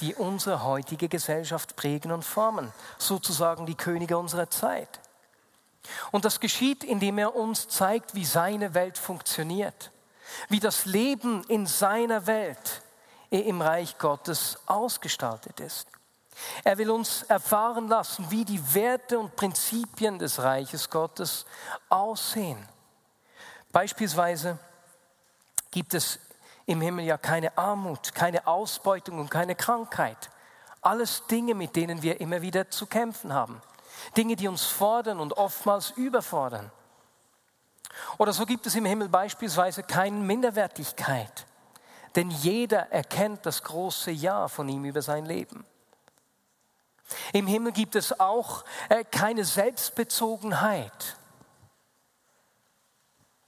die 0.00 0.14
unsere 0.14 0.64
heutige 0.64 1.08
Gesellschaft 1.08 1.76
prägen 1.76 2.12
und 2.12 2.24
formen, 2.24 2.72
sozusagen 2.98 3.66
die 3.66 3.74
Könige 3.74 4.18
unserer 4.18 4.48
Zeit. 4.48 5.00
Und 6.10 6.24
das 6.24 6.40
geschieht, 6.40 6.84
indem 6.84 7.18
er 7.18 7.34
uns 7.34 7.68
zeigt, 7.68 8.14
wie 8.14 8.24
seine 8.24 8.74
Welt 8.74 8.98
funktioniert, 8.98 9.90
wie 10.48 10.60
das 10.60 10.84
Leben 10.84 11.42
in 11.44 11.66
seiner 11.66 12.26
Welt 12.26 12.82
im 13.30 13.60
Reich 13.60 13.98
Gottes 13.98 14.58
ausgestaltet 14.66 15.60
ist. 15.60 15.88
Er 16.64 16.78
will 16.78 16.90
uns 16.90 17.22
erfahren 17.24 17.88
lassen, 17.88 18.30
wie 18.30 18.44
die 18.44 18.74
Werte 18.74 19.18
und 19.18 19.36
Prinzipien 19.36 20.18
des 20.18 20.40
Reiches 20.40 20.88
Gottes 20.88 21.46
aussehen. 21.88 22.68
Beispielsweise 23.72 24.58
gibt 25.70 25.94
es 25.94 26.18
im 26.66 26.80
Himmel 26.80 27.04
ja 27.04 27.16
keine 27.16 27.56
Armut, 27.56 28.14
keine 28.14 28.46
Ausbeutung 28.46 29.18
und 29.18 29.30
keine 29.30 29.54
Krankheit. 29.54 30.30
Alles 30.80 31.26
Dinge, 31.26 31.54
mit 31.54 31.76
denen 31.76 32.02
wir 32.02 32.20
immer 32.20 32.42
wieder 32.42 32.70
zu 32.70 32.86
kämpfen 32.86 33.32
haben. 33.32 33.60
Dinge, 34.16 34.36
die 34.36 34.48
uns 34.48 34.64
fordern 34.64 35.18
und 35.18 35.32
oftmals 35.34 35.90
überfordern. 35.90 36.70
Oder 38.18 38.32
so 38.32 38.46
gibt 38.46 38.66
es 38.66 38.74
im 38.74 38.84
Himmel 38.84 39.08
beispielsweise 39.08 39.82
keine 39.82 40.16
Minderwertigkeit, 40.16 41.46
denn 42.14 42.30
jeder 42.30 42.90
erkennt 42.92 43.44
das 43.44 43.62
große 43.62 44.10
Ja 44.10 44.48
von 44.48 44.68
ihm 44.68 44.84
über 44.84 45.02
sein 45.02 45.26
Leben. 45.26 45.64
Im 47.32 47.46
Himmel 47.46 47.72
gibt 47.72 47.96
es 47.96 48.18
auch 48.18 48.64
äh, 48.88 49.04
keine 49.04 49.44
Selbstbezogenheit. 49.44 51.16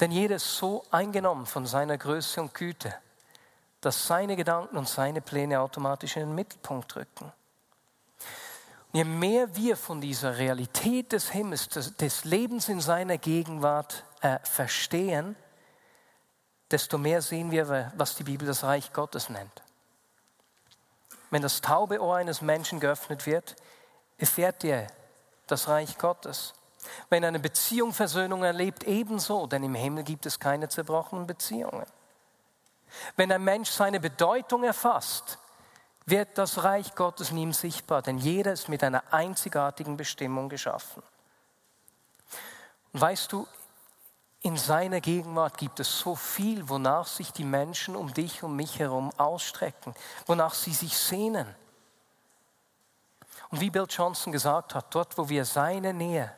Denn 0.01 0.11
jeder 0.11 0.37
ist 0.37 0.57
so 0.57 0.85
eingenommen 0.91 1.47
von 1.47 1.67
seiner 1.67 1.99
Größe 1.99 2.41
und 2.41 2.55
Güte, 2.55 2.95
dass 3.81 4.07
seine 4.07 4.37
Gedanken 4.37 4.79
und 4.79 4.89
seine 4.89 5.21
Pläne 5.21 5.61
automatisch 5.61 6.17
in 6.17 6.23
den 6.23 6.35
Mittelpunkt 6.35 6.97
rücken. 6.97 7.33
Und 8.93 8.99
je 8.99 9.05
mehr 9.05 9.55
wir 9.55 9.77
von 9.77 10.01
dieser 10.01 10.39
Realität 10.39 11.13
des 11.13 11.31
Himmels, 11.31 11.69
des, 11.69 11.97
des 11.97 12.25
Lebens 12.25 12.69
in 12.69 12.81
seiner 12.81 13.19
Gegenwart 13.19 14.05
äh, 14.23 14.39
verstehen, 14.43 15.37
desto 16.71 16.99
mehr 16.99 17.21
sehen 17.21 17.51
wir, 17.51 17.93
was 17.97 18.17
die 18.17 18.25
Bibel 18.25 18.47
das 18.47 18.65
Reich 18.65 18.93
Gottes 18.93 19.29
nennt. 19.29 19.63
Wenn 21.31 21.43
das 21.43 21.61
taube 21.61 22.01
Ohr 22.01 22.17
eines 22.17 22.41
Menschen 22.43 22.81
geöffnet 22.81 23.27
wird, 23.27 23.57
erfährt 24.19 24.65
er 24.65 24.89
das 25.47 25.69
Reich 25.69 25.97
Gottes. 25.99 26.55
Wenn 27.09 27.25
eine 27.25 27.39
Beziehung 27.39 27.93
Versöhnung 27.93 28.43
erlebt, 28.43 28.85
ebenso, 28.85 29.47
denn 29.47 29.63
im 29.63 29.75
Himmel 29.75 30.05
gibt 30.05 30.27
es 30.27 30.41
keine 30.41 30.69
zerbrochenen 30.69 31.27
Beziehungen. 31.27 31.87
Wenn 33.17 33.31
ein 33.31 33.45
Mensch 33.45 33.71
seine 33.71 34.01
Bedeutung 34.01 34.65
erfasst, 34.65 35.39
wird 36.07 36.37
das 36.39 36.65
Reich 36.65 36.95
Gottes 36.95 37.31
in 37.31 37.39
ihm 37.39 37.53
sichtbar, 37.53 38.03
denn 38.03 38.19
jeder 38.19 38.53
ist 38.53 38.69
mit 38.69 38.83
einer 38.83 39.13
einzigartigen 39.13 39.97
Bestimmung 39.97 40.49
geschaffen. 40.49 41.03
Und 42.93 43.01
weißt 43.01 43.31
du, 43.33 43.47
in 44.43 44.57
seiner 44.57 45.01
Gegenwart 45.01 45.59
gibt 45.59 45.81
es 45.81 45.99
so 45.99 46.17
viel, 46.17 46.69
wonach 46.69 47.07
sich 47.07 47.33
die 47.33 47.45
Menschen 47.45 47.95
um 47.95 48.13
dich 48.15 48.43
und 48.43 48.57
mich 48.57 48.79
herum 48.79 49.13
ausstrecken, 49.19 49.95
wonach 50.27 50.55
sie 50.55 50.73
sich 50.73 50.97
sehnen. 50.97 51.47
Und 53.51 53.61
wie 53.61 53.71
Bill 53.71 53.87
Johnson 53.89 54.33
gesagt 54.33 54.75
hat, 54.75 54.95
dort 54.95 55.19
wo 55.19 55.29
wir 55.29 55.45
seine 55.45 55.93
Nähe, 55.93 56.33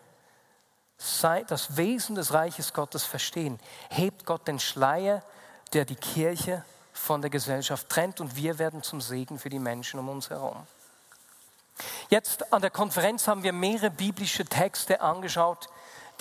das 1.46 1.76
Wesen 1.76 2.14
des 2.14 2.32
Reiches 2.32 2.72
Gottes 2.72 3.04
verstehen, 3.04 3.58
hebt 3.88 4.24
Gott 4.24 4.48
den 4.48 4.58
Schleier, 4.58 5.22
der 5.72 5.84
die 5.84 5.96
Kirche 5.96 6.64
von 6.92 7.20
der 7.20 7.30
Gesellschaft 7.30 7.88
trennt 7.88 8.20
und 8.20 8.36
wir 8.36 8.58
werden 8.58 8.82
zum 8.82 9.00
Segen 9.00 9.38
für 9.38 9.48
die 9.48 9.58
Menschen 9.58 10.00
um 10.00 10.08
uns 10.08 10.30
herum. 10.30 10.66
Jetzt 12.08 12.52
an 12.52 12.60
der 12.60 12.70
Konferenz 12.70 13.26
haben 13.26 13.42
wir 13.42 13.52
mehrere 13.52 13.90
biblische 13.90 14.44
Texte 14.44 15.00
angeschaut, 15.00 15.68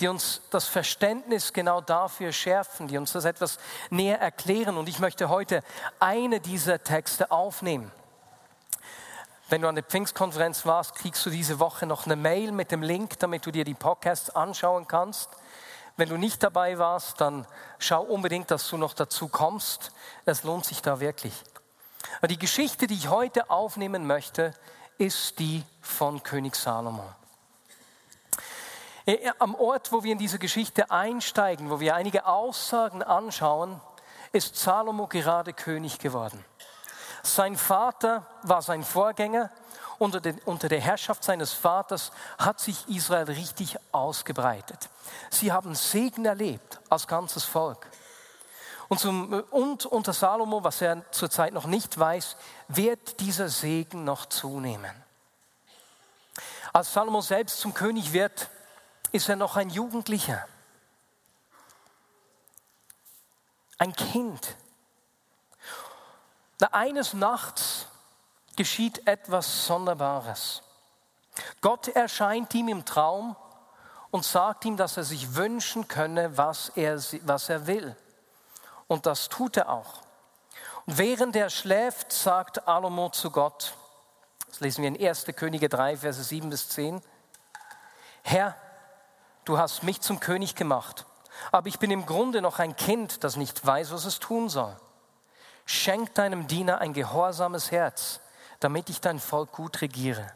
die 0.02 0.08
uns 0.08 0.42
das 0.50 0.66
Verständnis 0.66 1.52
genau 1.52 1.80
dafür 1.80 2.32
schärfen, 2.32 2.88
die 2.88 2.98
uns 2.98 3.12
das 3.12 3.24
etwas 3.24 3.58
näher 3.88 4.20
erklären. 4.20 4.76
Und 4.76 4.88
ich 4.88 4.98
möchte 4.98 5.28
heute 5.28 5.62
eine 6.00 6.40
dieser 6.40 6.82
Texte 6.82 7.30
aufnehmen. 7.30 7.90
Wenn 9.48 9.62
du 9.62 9.68
an 9.68 9.76
der 9.76 9.84
Pfingstkonferenz 9.84 10.66
warst, 10.66 10.96
kriegst 10.96 11.24
du 11.24 11.30
diese 11.30 11.60
Woche 11.60 11.86
noch 11.86 12.06
eine 12.06 12.16
Mail 12.16 12.50
mit 12.50 12.72
dem 12.72 12.82
Link, 12.82 13.18
damit 13.20 13.46
du 13.46 13.52
dir 13.52 13.64
die 13.64 13.74
Podcasts 13.74 14.30
anschauen 14.30 14.88
kannst. 14.88 15.30
Wenn 15.96 16.08
du 16.08 16.16
nicht 16.16 16.42
dabei 16.42 16.78
warst, 16.78 17.20
dann 17.20 17.46
schau 17.78 18.02
unbedingt, 18.02 18.50
dass 18.50 18.68
du 18.68 18.78
noch 18.78 18.94
dazu 18.94 19.28
kommst. 19.28 19.92
Es 20.24 20.42
lohnt 20.42 20.64
sich 20.64 20.82
da 20.82 20.98
wirklich. 20.98 21.34
Aber 22.18 22.26
die 22.26 22.38
Geschichte, 22.38 22.88
die 22.88 22.94
ich 22.94 23.08
heute 23.08 23.50
aufnehmen 23.50 24.06
möchte, 24.06 24.52
ist 24.98 25.38
die 25.38 25.62
von 25.80 26.24
König 26.24 26.56
Salomo. 26.56 27.04
Äh, 29.04 29.14
äh, 29.14 29.32
am 29.38 29.54
Ort, 29.54 29.92
wo 29.92 30.02
wir 30.02 30.12
in 30.12 30.18
diese 30.18 30.38
Geschichte 30.38 30.90
einsteigen, 30.90 31.70
wo 31.70 31.80
wir 31.80 31.94
einige 31.94 32.26
Aussagen 32.26 33.02
anschauen, 33.02 33.80
ist 34.32 34.56
Salomo 34.56 35.06
gerade 35.06 35.52
König 35.52 35.98
geworden. 35.98 36.44
Sein 37.22 37.56
Vater 37.56 38.26
war 38.42 38.62
sein 38.62 38.82
Vorgänger. 38.82 39.50
Unter, 39.98 40.20
den, 40.20 40.40
unter 40.46 40.68
der 40.68 40.80
Herrschaft 40.80 41.22
seines 41.22 41.52
Vaters 41.52 42.10
hat 42.36 42.58
sich 42.58 42.88
Israel 42.88 43.26
richtig 43.26 43.76
ausgebreitet. 43.92 44.88
Sie 45.30 45.52
haben 45.52 45.76
Segen 45.76 46.24
erlebt 46.24 46.80
als 46.88 47.06
ganzes 47.06 47.44
Volk. 47.44 47.86
Und, 48.88 48.98
zum, 48.98 49.44
und 49.50 49.86
unter 49.86 50.12
Salomo, 50.12 50.64
was 50.64 50.82
er 50.82 51.10
zurzeit 51.12 51.52
noch 51.52 51.66
nicht 51.66 51.96
weiß, 51.98 52.36
wird 52.68 53.20
dieser 53.20 53.48
Segen 53.48 54.04
noch 54.04 54.26
zunehmen. 54.26 54.90
Als 56.72 56.92
Salomo 56.92 57.20
selbst 57.20 57.60
zum 57.60 57.72
König 57.72 58.12
wird, 58.12 58.50
ist 59.12 59.28
er 59.28 59.36
noch 59.36 59.56
ein 59.56 59.70
Jugendlicher, 59.70 60.46
ein 63.78 63.92
Kind. 63.94 64.56
Eines 66.70 67.12
Nachts 67.12 67.86
geschieht 68.56 69.06
etwas 69.06 69.66
Sonderbares. 69.66 70.62
Gott 71.60 71.88
erscheint 71.88 72.54
ihm 72.54 72.68
im 72.68 72.84
Traum 72.84 73.36
und 74.10 74.24
sagt 74.24 74.64
ihm, 74.64 74.76
dass 74.76 74.96
er 74.96 75.04
sich 75.04 75.34
wünschen 75.34 75.88
könne, 75.88 76.36
was 76.36 76.68
er, 76.70 77.02
was 77.24 77.48
er 77.48 77.66
will. 77.66 77.96
Und 78.86 79.06
das 79.06 79.28
tut 79.28 79.56
er 79.56 79.70
auch. 79.70 80.02
Und 80.86 80.98
während 80.98 81.34
er 81.34 81.50
schläft, 81.50 82.12
sagt 82.12 82.68
Alomo 82.68 83.08
zu 83.10 83.30
Gott, 83.30 83.74
das 84.48 84.60
lesen 84.60 84.82
wir 84.82 84.88
in 84.88 85.06
1. 85.06 85.24
Könige 85.34 85.68
3, 85.68 85.96
Verse 85.96 86.22
7 86.22 86.50
bis 86.50 86.68
10, 86.68 87.02
Herr, 88.22 88.54
du 89.44 89.58
hast 89.58 89.82
mich 89.82 90.00
zum 90.00 90.20
König 90.20 90.54
gemacht, 90.54 91.06
aber 91.50 91.68
ich 91.68 91.78
bin 91.78 91.90
im 91.90 92.06
Grunde 92.06 92.42
noch 92.42 92.58
ein 92.58 92.76
Kind, 92.76 93.24
das 93.24 93.36
nicht 93.36 93.64
weiß, 93.64 93.92
was 93.92 94.04
es 94.04 94.18
tun 94.18 94.48
soll. 94.48 94.76
Schenk 95.64 96.14
deinem 96.14 96.46
Diener 96.46 96.78
ein 96.78 96.92
gehorsames 96.92 97.70
Herz, 97.70 98.20
damit 98.60 98.90
ich 98.90 99.00
dein 99.00 99.18
Volk 99.18 99.52
gut 99.52 99.80
regiere. 99.80 100.32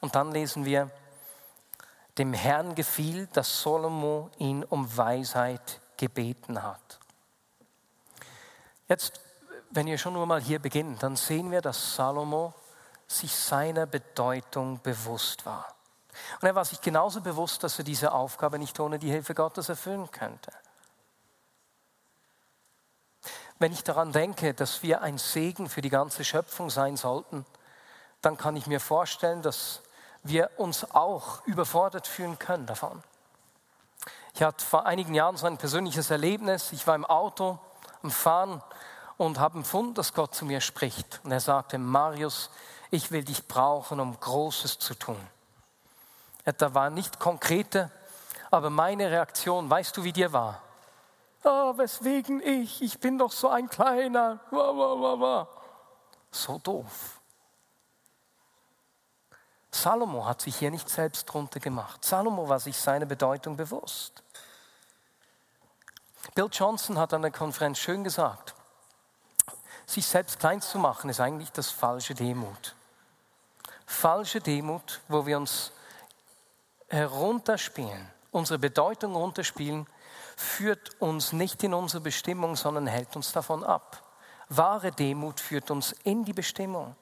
Und 0.00 0.14
dann 0.14 0.32
lesen 0.32 0.64
wir, 0.64 0.90
dem 2.18 2.32
Herrn 2.32 2.74
gefiel, 2.74 3.26
dass 3.32 3.62
Salomo 3.62 4.30
ihn 4.38 4.64
um 4.64 4.96
Weisheit 4.96 5.80
gebeten 5.96 6.62
hat. 6.62 6.98
Jetzt, 8.88 9.20
wenn 9.70 9.86
ihr 9.86 9.98
schon 9.98 10.14
nur 10.14 10.26
mal 10.26 10.40
hier 10.40 10.58
beginnt, 10.58 11.02
dann 11.02 11.16
sehen 11.16 11.50
wir, 11.50 11.60
dass 11.60 11.96
Salomo 11.96 12.54
sich 13.06 13.34
seiner 13.34 13.86
Bedeutung 13.86 14.80
bewusst 14.82 15.44
war. 15.44 15.75
Und 16.40 16.48
er 16.48 16.54
war 16.54 16.64
sich 16.64 16.80
genauso 16.80 17.20
bewusst, 17.20 17.62
dass 17.62 17.78
er 17.78 17.84
diese 17.84 18.12
Aufgabe 18.12 18.58
nicht 18.58 18.78
ohne 18.80 18.98
die 18.98 19.10
Hilfe 19.10 19.34
Gottes 19.34 19.68
erfüllen 19.68 20.10
könnte. 20.10 20.52
Wenn 23.58 23.72
ich 23.72 23.84
daran 23.84 24.12
denke, 24.12 24.52
dass 24.52 24.82
wir 24.82 25.00
ein 25.00 25.18
Segen 25.18 25.68
für 25.68 25.80
die 25.80 25.88
ganze 25.88 26.24
Schöpfung 26.24 26.68
sein 26.68 26.96
sollten, 26.96 27.46
dann 28.20 28.36
kann 28.36 28.56
ich 28.56 28.66
mir 28.66 28.80
vorstellen, 28.80 29.42
dass 29.42 29.82
wir 30.22 30.50
uns 30.56 30.90
auch 30.90 31.46
überfordert 31.46 32.06
fühlen 32.06 32.38
können 32.38 32.66
davon. 32.66 33.02
Ich 34.34 34.42
hatte 34.42 34.64
vor 34.64 34.84
einigen 34.84 35.14
Jahren 35.14 35.36
so 35.36 35.46
ein 35.46 35.56
persönliches 35.56 36.10
Erlebnis. 36.10 36.72
Ich 36.72 36.86
war 36.86 36.94
im 36.94 37.06
Auto 37.06 37.58
am 38.02 38.10
Fahren 38.10 38.62
und 39.16 39.38
habe 39.38 39.58
empfunden, 39.58 39.94
dass 39.94 40.12
Gott 40.12 40.34
zu 40.34 40.44
mir 40.44 40.60
spricht. 40.60 41.20
Und 41.24 41.32
er 41.32 41.40
sagte, 41.40 41.78
Marius, 41.78 42.50
ich 42.90 43.10
will 43.10 43.24
dich 43.24 43.48
brauchen, 43.48 44.00
um 44.00 44.18
Großes 44.18 44.78
zu 44.78 44.94
tun. 44.94 45.16
Da 46.52 46.74
war 46.74 46.90
nicht 46.90 47.18
konkrete, 47.18 47.90
aber 48.50 48.70
meine 48.70 49.10
Reaktion, 49.10 49.68
weißt 49.68 49.96
du, 49.96 50.04
wie 50.04 50.12
dir 50.12 50.32
war? 50.32 50.62
Oh, 51.42 51.76
weswegen 51.76 52.40
ich? 52.40 52.82
Ich 52.82 52.98
bin 53.00 53.18
doch 53.18 53.32
so 53.32 53.48
ein 53.48 53.68
kleiner. 53.68 54.40
So 56.30 56.58
doof. 56.58 57.20
Salomo 59.70 60.24
hat 60.24 60.40
sich 60.40 60.56
hier 60.56 60.70
nicht 60.70 60.88
selbst 60.88 61.26
drunter 61.26 61.60
gemacht. 61.60 62.04
Salomo 62.04 62.48
war 62.48 62.60
sich 62.60 62.76
seiner 62.78 63.06
Bedeutung 63.06 63.56
bewusst. 63.56 64.22
Bill 66.34 66.48
Johnson 66.50 66.98
hat 66.98 67.12
an 67.12 67.22
der 67.22 67.30
Konferenz 67.30 67.78
schön 67.78 68.02
gesagt, 68.02 68.54
sich 69.86 70.06
selbst 70.06 70.40
klein 70.40 70.60
zu 70.60 70.78
machen 70.78 71.10
ist 71.10 71.20
eigentlich 71.20 71.52
das 71.52 71.70
falsche 71.70 72.14
Demut. 72.14 72.74
Falsche 73.86 74.40
Demut, 74.40 75.00
wo 75.08 75.26
wir 75.26 75.36
uns 75.36 75.72
herunterspielen, 76.88 78.10
unsere 78.30 78.58
Bedeutung 78.58 79.14
runterspielen, 79.14 79.86
führt 80.36 81.00
uns 81.00 81.32
nicht 81.32 81.62
in 81.64 81.74
unsere 81.74 82.02
Bestimmung, 82.02 82.56
sondern 82.56 82.86
hält 82.86 83.16
uns 83.16 83.32
davon 83.32 83.64
ab. 83.64 84.02
Wahre 84.48 84.92
Demut 84.92 85.40
führt 85.40 85.70
uns 85.70 85.92
in 86.04 86.24
die 86.24 86.32
Bestimmung. 86.32 86.94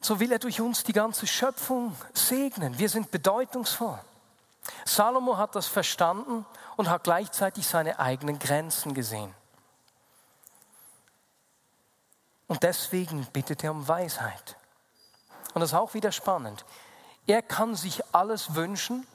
So 0.00 0.20
will 0.20 0.32
er 0.32 0.38
durch 0.38 0.60
uns 0.60 0.84
die 0.84 0.92
ganze 0.92 1.26
Schöpfung 1.26 1.94
segnen. 2.14 2.78
Wir 2.78 2.88
sind 2.88 3.10
bedeutungsvoll. 3.10 3.98
Salomo 4.84 5.36
hat 5.36 5.54
das 5.54 5.66
verstanden 5.66 6.46
und 6.76 6.88
hat 6.88 7.04
gleichzeitig 7.04 7.66
seine 7.66 7.98
eigenen 7.98 8.38
Grenzen 8.38 8.94
gesehen. 8.94 9.34
Und 12.46 12.62
deswegen 12.62 13.26
bittet 13.26 13.64
er 13.64 13.72
um 13.72 13.86
Weisheit. 13.86 14.56
Und 15.54 15.60
das 15.60 15.70
ist 15.70 15.78
auch 15.78 15.94
wieder 15.94 16.12
spannend. 16.12 16.64
Er 17.28 17.42
kann 17.42 17.74
sich 17.74 18.02
alles 18.14 18.54
wünschen, 18.54 19.06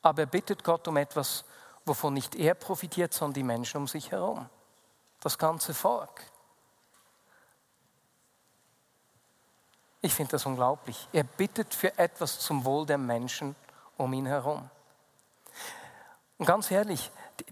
aber 0.00 0.22
er 0.22 0.26
bittet 0.26 0.64
Gott 0.64 0.88
um 0.88 0.96
etwas, 0.96 1.44
wovon 1.84 2.14
nicht 2.14 2.34
er 2.36 2.54
profitiert, 2.54 3.12
sondern 3.12 3.34
die 3.34 3.42
Menschen 3.42 3.76
um 3.76 3.86
sich 3.86 4.10
herum. 4.10 4.48
Das 5.20 5.36
ganze 5.36 5.74
Volk. 5.74 6.22
Ich 10.00 10.14
finde 10.14 10.32
das 10.32 10.46
unglaublich. 10.46 11.06
Er 11.12 11.24
bittet 11.24 11.74
für 11.74 11.98
etwas 11.98 12.38
zum 12.40 12.64
Wohl 12.64 12.86
der 12.86 12.98
Menschen 12.98 13.54
um 13.98 14.10
ihn 14.14 14.24
herum. 14.24 14.70
Und 16.38 16.46
ganz 16.46 16.70
ehrlich, 16.70 17.10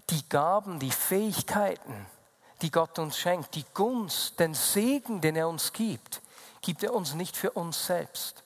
die 0.09 0.27
Gaben, 0.27 0.79
die 0.79 0.91
Fähigkeiten, 0.91 2.07
die 2.63 2.71
Gott 2.71 2.97
uns 2.97 3.19
schenkt, 3.19 3.53
die 3.53 3.65
Gunst, 3.75 4.39
den 4.39 4.55
Segen, 4.55 5.21
den 5.21 5.35
er 5.35 5.47
uns 5.47 5.71
gibt, 5.71 6.19
gibt 6.61 6.81
er 6.81 6.95
uns 6.95 7.13
nicht 7.13 7.37
für 7.37 7.51
uns 7.51 7.85
selbst. 7.85 8.42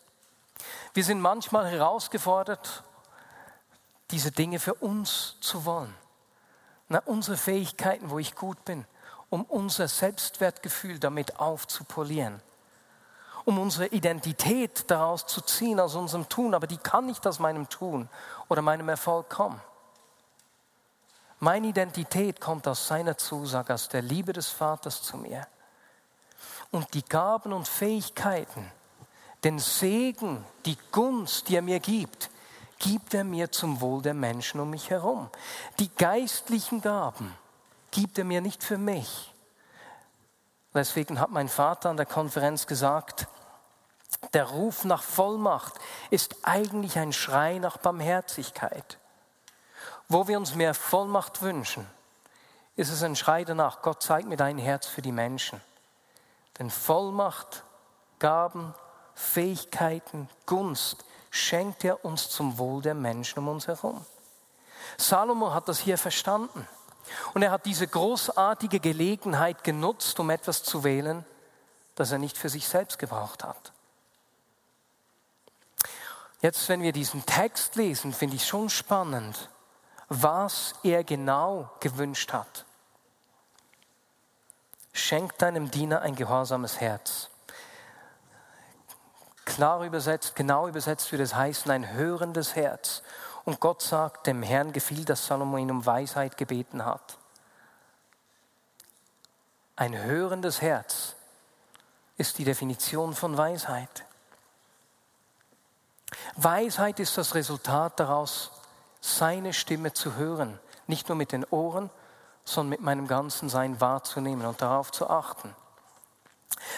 Wir 0.97 1.03
sind 1.03 1.21
manchmal 1.21 1.67
herausgefordert, 1.67 2.81
diese 4.10 4.31
Dinge 4.31 4.57
für 4.57 4.73
uns 4.73 5.36
zu 5.41 5.63
wollen. 5.63 5.93
Na, 6.88 7.03
unsere 7.05 7.38
Fähigkeiten, 7.38 8.10
wo 8.10 8.17
ich 8.17 8.33
gut 8.33 8.65
bin, 8.65 8.83
um 9.29 9.43
unser 9.43 9.88
Selbstwertgefühl 9.88 10.97
damit 10.97 11.39
aufzupolieren 11.39 12.41
um 13.45 13.60
unsere 13.60 13.86
Identität 13.88 14.89
daraus 14.89 15.27
zu 15.27 15.39
ziehen 15.39 15.79
aus 15.79 15.95
unserem 15.95 16.27
Tun, 16.27 16.55
aber 16.55 16.65
die 16.65 16.77
kann 16.77 17.05
nicht 17.05 17.25
aus 17.27 17.38
meinem 17.39 17.69
Tun 17.69 18.10
oder 18.49 18.63
meinem 18.63 18.89
Erfolg 18.89 19.29
kommen. 19.29 19.62
Meine 21.39 21.67
Identität 21.67 22.41
kommt 22.41 22.67
aus 22.67 22.88
seiner 22.88 23.17
Zusage, 23.17 23.73
aus 23.73 23.88
der 23.88 24.01
Liebe 24.01 24.33
des 24.33 24.49
Vaters 24.49 25.03
zu 25.03 25.15
mir. 25.15 25.47
Und 26.71 26.93
die 26.95 27.05
Gaben 27.05 27.53
und 27.53 27.67
Fähigkeiten, 27.67 28.69
den 29.47 29.60
Segen, 29.60 30.43
die 30.65 30.77
Gunst, 30.91 31.47
die 31.47 31.55
er 31.55 31.62
mir 31.62 31.79
gibt, 31.79 32.29
gibt 32.79 33.13
er 33.13 33.23
mir 33.23 33.49
zum 33.49 33.79
Wohl 33.79 34.01
der 34.01 34.13
Menschen 34.13 34.60
um 34.60 34.69
mich 34.69 34.89
herum. 34.89 35.29
Die 35.79 35.88
geistlichen 35.88 36.81
Gaben 36.81 37.33
gibt 37.89 38.17
er 38.17 38.25
mir 38.25 38.41
nicht 38.41 38.62
für 38.62 38.77
mich. 38.77 39.33
Deswegen 40.73 41.21
hat 41.21 41.31
mein 41.31 41.47
Vater 41.47 41.89
an 41.89 41.95
der 41.95 42.05
Konferenz 42.05 42.67
gesagt, 42.67 43.27
der 44.33 44.43
Ruf 44.43 44.83
nach 44.83 45.01
Vollmacht 45.01 45.75
ist 46.10 46.36
eigentlich 46.43 46.97
ein 46.97 47.13
Schrei 47.13 47.57
nach 47.57 47.77
Barmherzigkeit. 47.77 48.99
Wo 50.10 50.27
wir 50.27 50.38
uns 50.38 50.55
mehr 50.55 50.73
Vollmacht 50.73 51.41
wünschen, 51.41 51.88
ist 52.75 52.91
es 52.91 53.01
ein 53.01 53.15
Schrei 53.15 53.45
danach, 53.45 53.81
Gott 53.81 54.03
zeigt 54.03 54.27
mir 54.27 54.36
dein 54.36 54.57
Herz 54.57 54.88
für 54.88 55.01
die 55.01 55.13
Menschen. 55.13 55.62
Denn 56.60 56.69
Vollmacht, 56.69 57.63
Gaben, 58.19 58.73
Fähigkeiten, 59.17 60.30
Gunst 60.45 61.03
schenkt 61.32 61.84
er 61.84 62.06
uns 62.06 62.30
zum 62.30 62.60
Wohl 62.60 62.84
der 62.84 62.93
Menschen 62.93 63.39
um 63.39 63.47
uns 63.47 63.67
herum. 63.67 64.06
Salomo 64.97 65.53
hat 65.53 65.67
das 65.67 65.80
hier 65.80 65.97
verstanden. 65.97 66.67
Und 67.34 67.41
er 67.41 67.51
hat 67.51 67.65
diese 67.65 67.88
großartige 67.88 68.80
Gelegenheit 68.80 69.63
genutzt, 69.63 70.19
um 70.19 70.30
etwas 70.30 70.62
zu 70.63 70.84
wählen, 70.84 71.25
das 71.95 72.12
er 72.12 72.19
nicht 72.19 72.38
für 72.38 72.49
sich 72.49 72.67
selbst 72.67 72.99
gebraucht 72.99 73.43
hat. 73.43 73.71
Jetzt, 76.41 76.69
wenn 76.69 76.84
wir 76.84 76.91
diesen 76.91 77.25
Text 77.25 77.75
lesen, 77.75 78.13
finde 78.13 78.36
ich 78.36 78.45
schon 78.45 78.69
spannend, 78.69 79.49
was 80.10 80.75
er 80.84 81.03
genau 81.03 81.71
gewünscht 81.80 82.34
hat. 82.34 82.65
Schenk 84.93 85.38
deinem 85.39 85.71
Diener 85.71 86.01
ein 86.01 86.15
gehorsames 86.15 86.80
Herz. 86.80 87.30
Klar 89.47 89.86
übersetzt, 89.86 90.36
genau 90.36 90.67
übersetzt 90.67 91.10
würde 91.13 91.23
es 91.23 91.33
heißen, 91.33 91.71
ein 91.71 91.93
hörendes 91.93 92.57
Herz. 92.57 93.01
Und 93.45 93.62
Gott 93.62 93.81
sagt, 93.81 94.27
dem 94.27 94.43
Herrn 94.43 94.73
gefiel, 94.73 95.05
dass 95.05 95.25
Salomo 95.25 95.57
ihn 95.57 95.71
um 95.71 95.86
Weisheit 95.86 96.36
gebeten 96.36 96.83
hat. 96.83 97.17
Ein 99.77 99.97
hörendes 99.97 100.62
Herz 100.62 101.15
ist 102.17 102.39
die 102.39 102.43
Definition 102.43 103.15
von 103.15 103.38
Weisheit. 103.38 104.03
Weisheit 106.36 106.99
ist 106.99 107.17
das 107.17 107.33
Resultat 107.33 108.01
daraus, 108.01 108.51
seine 108.99 109.53
Stimme 109.53 109.93
zu 109.93 110.15
hören, 110.15 110.60
nicht 110.88 111.07
nur 111.07 111.15
mit 111.15 111.31
den 111.31 111.45
Ohren, 111.45 111.89
sondern 112.43 112.71
mit 112.71 112.81
meinem 112.81 113.07
ganzen 113.07 113.47
Sein 113.47 113.79
wahrzunehmen 113.79 114.45
und 114.45 114.62
darauf 114.62 114.91
zu 114.91 115.10
achten. 115.10 115.55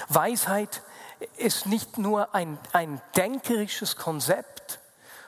Weisheit 0.08 0.84
ist 1.38 1.65
nicht 1.65 1.97
nur 1.97 2.34
ein, 2.34 2.58
ein 2.71 3.01
denkerisches 3.15 3.95
Konzept, 3.95 4.79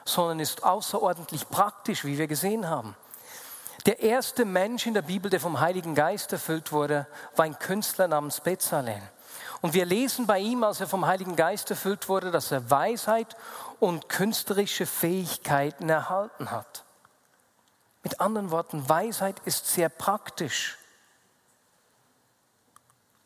sondern 0.04 0.40
ist 0.40 0.64
außerordentlich 0.64 1.48
praktisch, 1.48 2.04
wie 2.04 2.18
wir 2.18 2.26
gesehen 2.26 2.68
haben. 2.68 2.96
Der 3.86 4.00
erste 4.00 4.44
Mensch 4.44 4.86
in 4.86 4.94
der 4.94 5.02
Bibel, 5.02 5.30
der 5.30 5.40
vom 5.40 5.58
Heiligen 5.58 5.94
Geist 5.94 6.32
erfüllt 6.32 6.70
wurde, 6.72 7.06
war 7.34 7.44
ein 7.44 7.58
Künstler 7.58 8.06
namens 8.06 8.40
Bezalel. 8.40 9.02
Und 9.60 9.74
wir 9.74 9.84
lesen 9.84 10.26
bei 10.26 10.38
ihm, 10.38 10.62
als 10.64 10.80
er 10.80 10.86
vom 10.86 11.06
Heiligen 11.06 11.36
Geist 11.36 11.70
erfüllt 11.70 12.08
wurde, 12.08 12.30
dass 12.30 12.52
er 12.52 12.70
Weisheit 12.70 13.36
und 13.80 14.08
künstlerische 14.08 14.86
Fähigkeiten 14.86 15.88
erhalten 15.88 16.50
hat. 16.50 16.84
Mit 18.02 18.20
anderen 18.20 18.50
Worten, 18.50 18.88
Weisheit 18.88 19.40
ist 19.44 19.68
sehr 19.68 19.88
praktisch. 19.88 20.78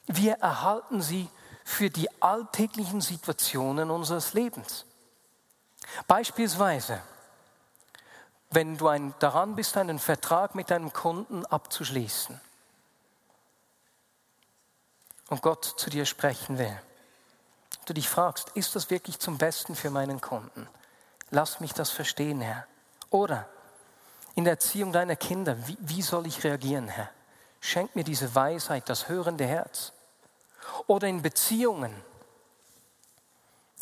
Wir 0.06 0.34
erhalten 0.34 1.02
sie 1.02 1.28
für 1.66 1.90
die 1.90 2.08
alltäglichen 2.22 3.00
Situationen 3.00 3.90
unseres 3.90 4.34
Lebens. 4.34 4.84
Beispielsweise, 6.06 7.02
wenn 8.50 8.78
du 8.78 8.86
ein, 8.86 9.12
daran 9.18 9.56
bist, 9.56 9.76
einen 9.76 9.98
Vertrag 9.98 10.54
mit 10.54 10.70
deinem 10.70 10.92
Kunden 10.92 11.44
abzuschließen 11.44 12.40
und 15.28 15.42
Gott 15.42 15.64
zu 15.64 15.90
dir 15.90 16.06
sprechen 16.06 16.56
will. 16.56 16.80
Du 17.84 17.92
dich 17.92 18.08
fragst, 18.08 18.50
ist 18.50 18.76
das 18.76 18.88
wirklich 18.88 19.18
zum 19.18 19.36
Besten 19.36 19.74
für 19.74 19.90
meinen 19.90 20.20
Kunden? 20.20 20.68
Lass 21.30 21.58
mich 21.58 21.72
das 21.72 21.90
verstehen, 21.90 22.40
Herr. 22.40 22.64
Oder 23.10 23.48
in 24.36 24.44
der 24.44 24.52
Erziehung 24.52 24.92
deiner 24.92 25.16
Kinder, 25.16 25.66
wie, 25.66 25.76
wie 25.80 26.02
soll 26.02 26.28
ich 26.28 26.44
reagieren, 26.44 26.86
Herr? 26.86 27.10
Schenk 27.60 27.96
mir 27.96 28.04
diese 28.04 28.36
Weisheit, 28.36 28.88
das 28.88 29.08
hörende 29.08 29.44
Herz. 29.44 29.92
Oder 30.86 31.08
in 31.08 31.22
Beziehungen. 31.22 31.94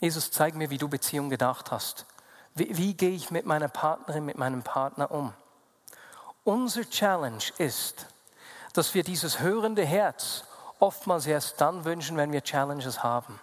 Jesus, 0.00 0.30
zeig 0.30 0.54
mir, 0.54 0.70
wie 0.70 0.78
du 0.78 0.88
Beziehung 0.88 1.30
gedacht 1.30 1.70
hast. 1.70 2.06
Wie, 2.54 2.76
wie 2.76 2.94
gehe 2.94 3.10
ich 3.10 3.30
mit 3.30 3.46
meiner 3.46 3.68
Partnerin, 3.68 4.24
mit 4.24 4.38
meinem 4.38 4.62
Partner 4.62 5.10
um? 5.10 5.32
Unser 6.44 6.88
Challenge 6.88 7.42
ist, 7.58 8.06
dass 8.74 8.94
wir 8.94 9.02
dieses 9.02 9.40
hörende 9.40 9.84
Herz 9.84 10.44
oftmals 10.78 11.26
erst 11.26 11.60
dann 11.60 11.84
wünschen, 11.84 12.16
wenn 12.16 12.32
wir 12.32 12.42
Challenges 12.42 13.02
haben. 13.02 13.40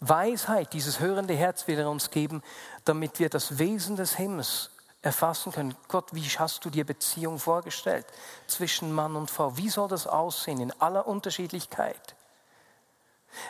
Weisheit, 0.00 0.72
dieses 0.72 1.00
hörende 1.00 1.34
Herz 1.34 1.66
will 1.66 1.78
er 1.78 1.90
uns 1.90 2.10
geben, 2.10 2.42
damit 2.84 3.18
wir 3.18 3.28
das 3.28 3.58
Wesen 3.58 3.96
des 3.96 4.16
Himmels 4.16 4.70
erfassen 5.02 5.52
können. 5.52 5.74
Gott, 5.88 6.12
wie 6.12 6.24
hast 6.24 6.64
du 6.64 6.70
dir 6.70 6.84
Beziehung 6.84 7.38
vorgestellt 7.38 8.06
zwischen 8.46 8.92
Mann 8.92 9.16
und 9.16 9.30
Frau? 9.30 9.56
Wie 9.56 9.70
soll 9.70 9.88
das 9.88 10.06
aussehen 10.06 10.60
in 10.60 10.72
aller 10.80 11.06
Unterschiedlichkeit? 11.06 12.14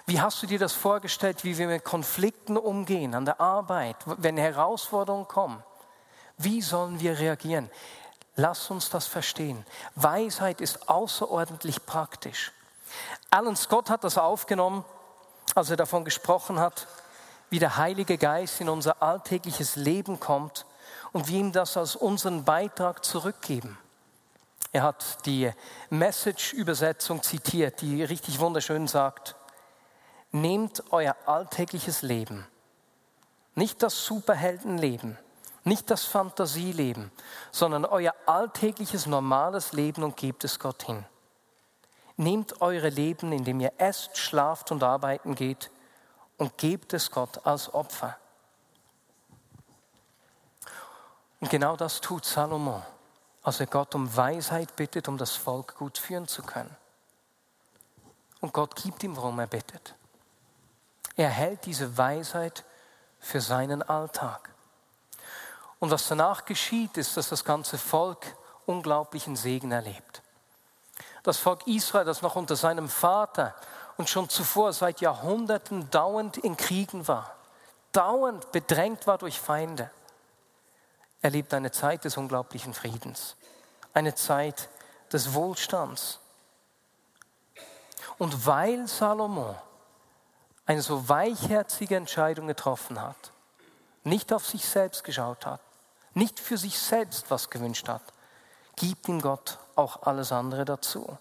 Wie 0.06 0.20
hast 0.20 0.42
du 0.42 0.46
dir 0.46 0.58
das 0.58 0.74
vorgestellt, 0.74 1.42
wie 1.42 1.58
wir 1.58 1.66
mit 1.66 1.84
Konflikten 1.84 2.56
umgehen 2.56 3.14
an 3.14 3.24
der 3.24 3.40
Arbeit, 3.40 3.96
wenn 4.04 4.36
Herausforderungen 4.36 5.26
kommen? 5.26 5.62
Wie 6.36 6.62
sollen 6.62 7.00
wir 7.00 7.18
reagieren? 7.18 7.70
Lass 8.36 8.70
uns 8.70 8.90
das 8.90 9.06
verstehen. 9.06 9.66
Weisheit 9.96 10.60
ist 10.60 10.88
außerordentlich 10.88 11.84
praktisch. 11.84 12.52
Alan 13.30 13.56
Scott 13.56 13.90
hat 13.90 14.04
das 14.04 14.18
aufgenommen, 14.18 14.84
als 15.54 15.70
er 15.70 15.76
davon 15.76 16.04
gesprochen 16.04 16.60
hat, 16.60 16.86
wie 17.48 17.58
der 17.58 17.76
Heilige 17.76 18.18
Geist 18.18 18.60
in 18.60 18.68
unser 18.68 19.02
alltägliches 19.02 19.76
Leben 19.76 20.20
kommt 20.20 20.64
und 21.12 21.28
wir 21.28 21.40
ihm 21.40 21.52
das 21.52 21.76
als 21.76 21.96
unseren 21.96 22.44
Beitrag 22.44 23.04
zurückgeben. 23.04 23.78
Er 24.72 24.84
hat 24.84 25.26
die 25.26 25.50
Message-Übersetzung 25.90 27.22
zitiert, 27.22 27.80
die 27.80 28.04
richtig 28.04 28.38
wunderschön 28.38 28.86
sagt, 28.86 29.34
nehmt 30.30 30.84
euer 30.92 31.16
alltägliches 31.26 32.02
Leben, 32.02 32.46
nicht 33.54 33.82
das 33.82 34.04
Superheldenleben, 34.04 35.18
nicht 35.64 35.90
das 35.90 36.04
Fantasieleben, 36.04 37.10
sondern 37.50 37.84
euer 37.84 38.14
alltägliches, 38.26 39.06
normales 39.06 39.72
Leben 39.72 40.04
und 40.04 40.16
gebt 40.16 40.44
es 40.44 40.58
Gott 40.58 40.84
hin. 40.84 41.04
Nehmt 42.16 42.60
eure 42.60 42.90
Leben, 42.90 43.32
indem 43.32 43.60
ihr 43.60 43.72
esst, 43.78 44.16
schlaft 44.16 44.70
und 44.70 44.82
arbeiten 44.82 45.34
geht 45.34 45.70
und 46.36 46.56
gebt 46.58 46.92
es 46.92 47.10
Gott 47.10 47.44
als 47.44 47.72
Opfer. 47.74 48.16
Und 51.40 51.50
genau 51.50 51.76
das 51.76 52.00
tut 52.00 52.24
Salomo, 52.24 52.82
als 53.42 53.60
er 53.60 53.66
Gott 53.66 53.94
um 53.94 54.14
Weisheit 54.14 54.76
bittet, 54.76 55.08
um 55.08 55.16
das 55.16 55.36
Volk 55.36 55.76
gut 55.76 55.98
führen 55.98 56.28
zu 56.28 56.42
können. 56.42 56.76
Und 58.40 58.52
Gott 58.52 58.76
gibt 58.76 59.02
ihm, 59.02 59.16
worum 59.16 59.38
er 59.38 59.46
bittet. 59.46 59.94
Er 61.16 61.28
hält 61.28 61.66
diese 61.66 61.96
Weisheit 61.98 62.64
für 63.18 63.40
seinen 63.40 63.82
Alltag. 63.82 64.50
Und 65.78 65.90
was 65.90 66.08
danach 66.08 66.44
geschieht, 66.44 66.96
ist, 66.96 67.16
dass 67.16 67.30
das 67.30 67.44
ganze 67.44 67.78
Volk 67.78 68.36
unglaublichen 68.66 69.36
Segen 69.36 69.72
erlebt. 69.72 70.22
Das 71.22 71.38
Volk 71.38 71.66
Israel, 71.66 72.04
das 72.04 72.22
noch 72.22 72.36
unter 72.36 72.56
seinem 72.56 72.88
Vater 72.88 73.54
und 73.96 74.08
schon 74.08 74.28
zuvor 74.28 74.72
seit 74.72 75.00
Jahrhunderten 75.00 75.90
dauernd 75.90 76.38
in 76.38 76.56
Kriegen 76.56 77.06
war, 77.08 77.34
dauernd 77.92 78.52
bedrängt 78.52 79.06
war 79.06 79.18
durch 79.18 79.38
Feinde, 79.38 79.90
erlebt 81.22 81.52
eine 81.54 81.70
Zeit 81.70 82.04
des 82.04 82.16
unglaublichen 82.16 82.74
Friedens, 82.74 83.36
eine 83.92 84.14
Zeit 84.14 84.68
des 85.12 85.34
Wohlstands. 85.34 86.18
Und 88.18 88.46
weil 88.46 88.86
Salomo 88.86 89.56
eine 90.66 90.82
so 90.82 91.08
weichherzige 91.08 91.96
Entscheidung 91.96 92.46
getroffen 92.46 93.00
hat, 93.00 93.32
nicht 94.04 94.32
auf 94.32 94.46
sich 94.46 94.64
selbst 94.64 95.04
geschaut 95.04 95.46
hat, 95.46 95.60
nicht 96.14 96.40
für 96.40 96.58
sich 96.58 96.78
selbst 96.78 97.30
was 97.30 97.50
gewünscht 97.50 97.88
hat, 97.88 98.02
gibt 98.76 99.08
ihm 99.08 99.20
Gott 99.20 99.58
auch 99.76 100.02
alles 100.02 100.32
andere 100.32 100.64
dazu. 100.64 101.18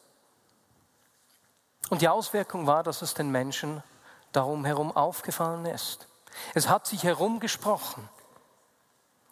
Und 1.90 2.02
die 2.02 2.08
Auswirkung 2.08 2.68
war, 2.68 2.84
dass 2.84 3.02
es 3.02 3.14
den 3.14 3.32
Menschen 3.32 3.84
darum 4.32 4.66
herum 4.66 4.96
aufgefallen 4.96 5.66
ist. 5.66 6.08
Es 6.54 6.70
hat 6.70 6.86
sich 6.88 7.04
herumgesprochen. 7.04 8.08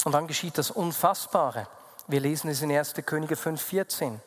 Und 0.03 0.12
dann 0.12 0.27
geschieht 0.27 0.57
das 0.57 0.71
Unfassbare. 0.71 1.67
Wir 2.07 2.19
lesen 2.19 2.49
es 2.49 2.62
in 2.62 2.71
1. 2.71 2.93
Könige 3.05 3.36
5,14. 3.36 4.19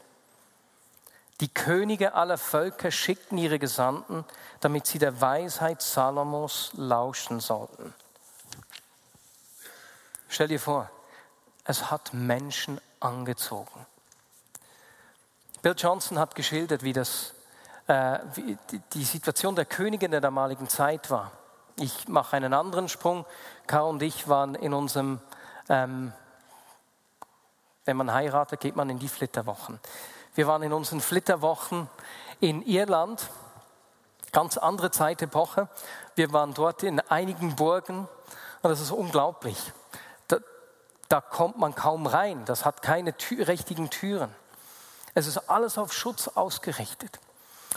Die 1.41 1.49
Könige 1.49 2.13
aller 2.13 2.37
Völker 2.37 2.91
schickten 2.91 3.39
ihre 3.39 3.59
Gesandten, 3.59 4.27
damit 4.61 4.87
sie 4.87 4.99
der 4.99 5.21
Weisheit 5.21 5.81
Salomos 5.81 6.71
lauschen 6.75 7.41
sollten. 7.41 7.95
Stell 10.29 10.49
dir 10.49 10.61
vor, 10.61 10.91
es 11.65 11.91
hat 11.91 12.13
Menschen 12.13 12.81
angezogen. 13.01 13.87
Bill 15.63 15.75
Johnson 15.77 16.19
hat 16.19 16.35
geschildert, 16.35 16.83
wie, 16.83 16.93
das, 16.93 17.35
äh, 17.87 18.19
wie 18.35 18.59
die 18.93 19.05
Situation 19.05 19.55
der 19.55 19.65
Königin 19.65 20.11
der 20.11 20.21
damaligen 20.21 20.69
Zeit 20.69 21.11
war. 21.11 21.33
Ich 21.77 22.09
mache 22.09 22.37
einen 22.37 22.53
anderen 22.53 22.89
Sprung. 22.89 23.25
Karl 23.67 23.89
und 23.89 24.03
ich 24.03 24.29
waren 24.29 24.55
in 24.55 24.75
unserem 24.75 25.21
ähm, 25.71 26.13
wenn 27.87 27.97
man 27.97 28.13
heiratet, 28.13 28.61
geht 28.61 28.77
man 28.77 28.91
in 28.91 28.99
die 28.99 29.09
Flitterwochen. 29.09 29.81
Wir 30.35 30.47
waren 30.47 30.63
in 30.63 30.73
unseren 30.73 31.01
Flitterwochen 31.01 31.89
in 32.41 32.63
Irland, 32.63 33.31
ganz 34.33 34.59
andere 34.59 34.91
Zeitepoche. 34.91 35.69
Wir 36.17 36.33
waren 36.33 36.55
dort 36.55 36.83
in 36.83 37.01
einigen 37.01 37.57
Burgen 37.57 38.09
und 38.63 38.71
das 38.71 38.81
ist 38.81 38.91
unglaublich. 38.91 39.73
Da, 40.29 40.39
da 41.09 41.21
kommt 41.21 41.59
man 41.59 41.75
kaum 41.75 42.07
rein, 42.07 42.45
das 42.45 42.65
hat 42.65 42.83
keine 42.83 43.17
Tür, 43.17 43.49
richtigen 43.49 43.91
Türen. 43.91 44.35
Es 45.15 45.27
ist 45.27 45.39
alles 45.49 45.79
auf 45.79 45.93
Schutz 45.93 46.29
ausgerichtet. 46.29 47.19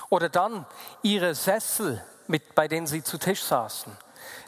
Oder 0.09 0.29
dann 0.29 0.65
ihre 1.03 1.35
Sessel, 1.35 2.03
mit, 2.27 2.55
bei 2.55 2.67
denen 2.67 2.87
sie 2.87 3.03
zu 3.03 3.17
Tisch 3.17 3.43
saßen, 3.43 3.95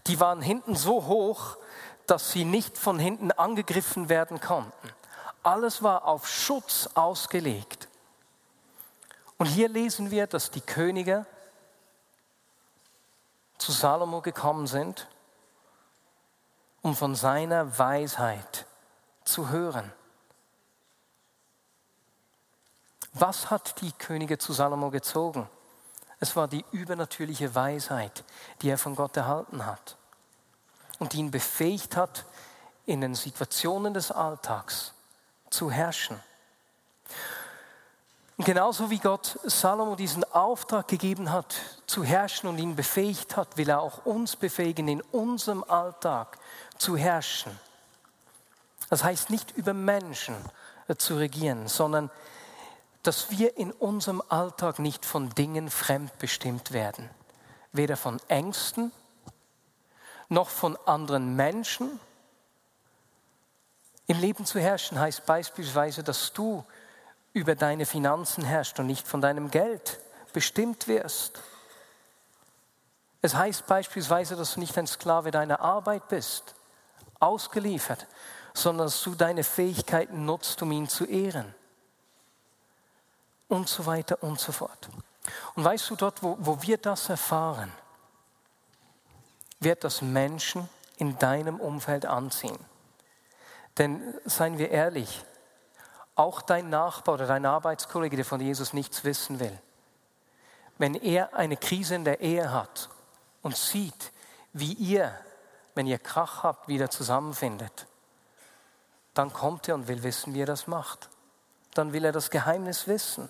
die 0.08 0.20
waren 0.20 0.42
hinten 0.42 0.76
so 0.76 1.06
hoch, 1.06 1.58
dass 2.08 2.32
sie 2.32 2.46
nicht 2.46 2.78
von 2.78 3.00
hinten 3.00 3.32
angegriffen 3.32 4.10
werden 4.10 4.40
konnten. 4.40 4.90
Alles 5.44 5.84
war 5.84 6.06
auf 6.06 6.28
Schutz 6.28 6.90
ausgelegt. 6.96 7.88
Und 9.38 9.48
hier 9.48 9.70
lesen 9.70 10.12
wir, 10.12 10.28
dass 10.28 10.52
die 10.52 10.62
Könige 10.62 11.26
zu 13.58 13.72
Salomo 13.72 14.22
gekommen 14.22 14.68
sind, 14.68 15.08
um 16.82 16.96
von 16.96 17.16
seiner 17.16 17.78
Weisheit 17.78 18.66
zu 19.24 19.50
hören. 19.50 19.92
Was 23.14 23.50
hat 23.50 23.82
die 23.82 23.92
Könige 23.94 24.38
zu 24.38 24.54
Salomo 24.54 24.90
gezogen? 24.92 25.50
Es 26.20 26.36
war 26.36 26.48
die 26.48 26.66
übernatürliche 26.72 27.54
Weisheit, 27.56 28.24
die 28.62 28.70
er 28.70 28.78
von 28.78 28.96
Gott 28.96 29.16
erhalten 29.18 29.66
hat 29.66 29.98
und 31.00 31.14
ihn 31.14 31.32
befähigt 31.32 31.96
hat, 31.96 32.26
in 32.86 33.02
den 33.02 33.16
Situationen 33.16 33.94
des 33.94 34.12
Alltags 34.12 34.94
zu 35.50 35.72
herrschen. 35.72 36.20
Und 38.38 38.46
genauso 38.46 38.90
wie 38.90 39.00
Gott 39.00 39.40
Salomo 39.44 39.96
diesen 39.96 40.24
Auftrag 40.26 40.88
gegeben 40.88 41.32
hat, 41.32 41.56
zu 41.88 42.04
herrschen 42.04 42.50
und 42.50 42.58
ihn 42.58 42.76
befähigt 42.76 43.38
hat, 43.38 43.56
will 43.56 43.70
er 43.70 43.82
auch 43.82 44.06
uns 44.06 44.36
befähigen, 44.36 44.88
in 44.90 45.02
unserem 45.02 45.64
Alltag 45.64 46.38
zu 46.78 46.98
herrschen. 46.98 47.58
Das 48.90 49.04
heißt 49.04 49.30
nicht 49.30 49.52
über 49.52 49.74
Menschen 49.74 50.36
äh, 50.88 50.96
zu 50.96 51.16
regieren, 51.18 51.68
sondern 51.68 52.12
dass 53.04 53.30
wir 53.30 53.58
in 53.58 53.72
unserem 53.72 54.22
Alltag 54.30 54.80
nicht 54.80 55.06
von 55.06 55.30
Dingen 55.30 55.70
fremdbestimmt 55.70 56.72
werden. 56.72 57.10
Weder 57.72 57.98
von 57.98 58.20
Ängsten, 58.28 58.92
noch 60.30 60.50
von 60.50 60.78
anderen 60.86 61.36
Menschen, 61.36 62.00
Im 64.08 64.20
Leben 64.20 64.46
zu 64.46 64.60
herrschen 64.60 65.00
heißt 65.00 65.26
beispielsweise, 65.26 66.04
dass 66.04 66.32
du 66.34 66.64
über 67.34 67.56
deine 67.56 67.86
Finanzen 67.86 68.44
herrschst 68.44 68.80
und 68.80 68.88
nicht 68.88 69.08
von 69.08 69.20
deinem 69.20 69.50
Geld 69.50 70.00
bestimmt 70.32 70.88
wirst. 70.88 71.42
Es 73.22 73.36
heißt 73.36 73.66
beispielsweise, 73.66 74.36
dass 74.36 74.54
du 74.54 74.60
nicht 74.60 74.78
ein 74.78 74.86
Sklave 74.86 75.32
deiner 75.32 75.60
Arbeit 75.60 76.08
bist, 76.08 76.54
ausgeliefert, 77.20 78.06
sondern 78.54 78.88
dass 78.88 79.02
du 79.02 79.16
deine 79.16 79.44
Fähigkeiten 79.44 80.26
nutzt, 80.26 80.62
um 80.62 80.72
ihn 80.72 80.88
zu 80.88 81.06
ehren. 81.06 81.56
Und 83.48 83.68
so 83.68 83.86
weiter 83.86 84.22
und 84.22 84.40
so 84.40 84.52
fort. 84.52 84.90
Und 85.56 85.64
weißt 85.64 85.90
du, 85.90 85.96
dort, 85.96 86.22
wo, 86.22 86.38
wo 86.40 86.62
wir 86.62 86.78
das 86.78 87.10
erfahren, 87.10 87.72
wird 89.66 89.84
das 89.84 90.02
Menschen 90.02 90.70
in 90.96 91.18
deinem 91.20 91.60
Umfeld 91.60 92.06
anziehen. 92.06 92.58
Denn 93.78 94.02
seien 94.24 94.58
wir 94.58 94.72
ehrlich, 94.72 95.26
auch 96.16 96.42
dein 96.42 96.70
Nachbar 96.70 97.16
oder 97.16 97.28
dein 97.28 97.46
Arbeitskollege, 97.46 98.16
der 98.16 98.24
von 98.24 98.40
Jesus 98.40 98.72
nichts 98.72 99.04
wissen 99.04 99.42
will, 99.42 99.60
wenn 100.78 100.96
er 100.96 101.34
eine 101.34 101.58
Krise 101.58 101.96
in 101.96 102.06
der 102.06 102.22
Ehe 102.22 102.54
hat 102.54 102.90
und 103.42 103.58
sieht, 103.58 104.14
wie 104.54 104.74
ihr, 104.74 105.14
wenn 105.74 105.88
ihr 105.88 106.00
Krach 106.00 106.44
habt, 106.44 106.70
wieder 106.70 106.90
zusammenfindet, 106.90 107.88
dann 109.14 109.34
kommt 109.34 109.68
er 109.68 109.76
und 109.76 109.90
will 109.90 110.04
wissen, 110.04 110.34
wie 110.34 110.42
er 110.42 110.46
das 110.46 110.68
macht. 110.68 111.10
Dann 111.74 111.92
will 111.92 112.06
er 112.06 112.12
das 112.14 112.30
Geheimnis 112.30 112.88
wissen. 112.88 113.30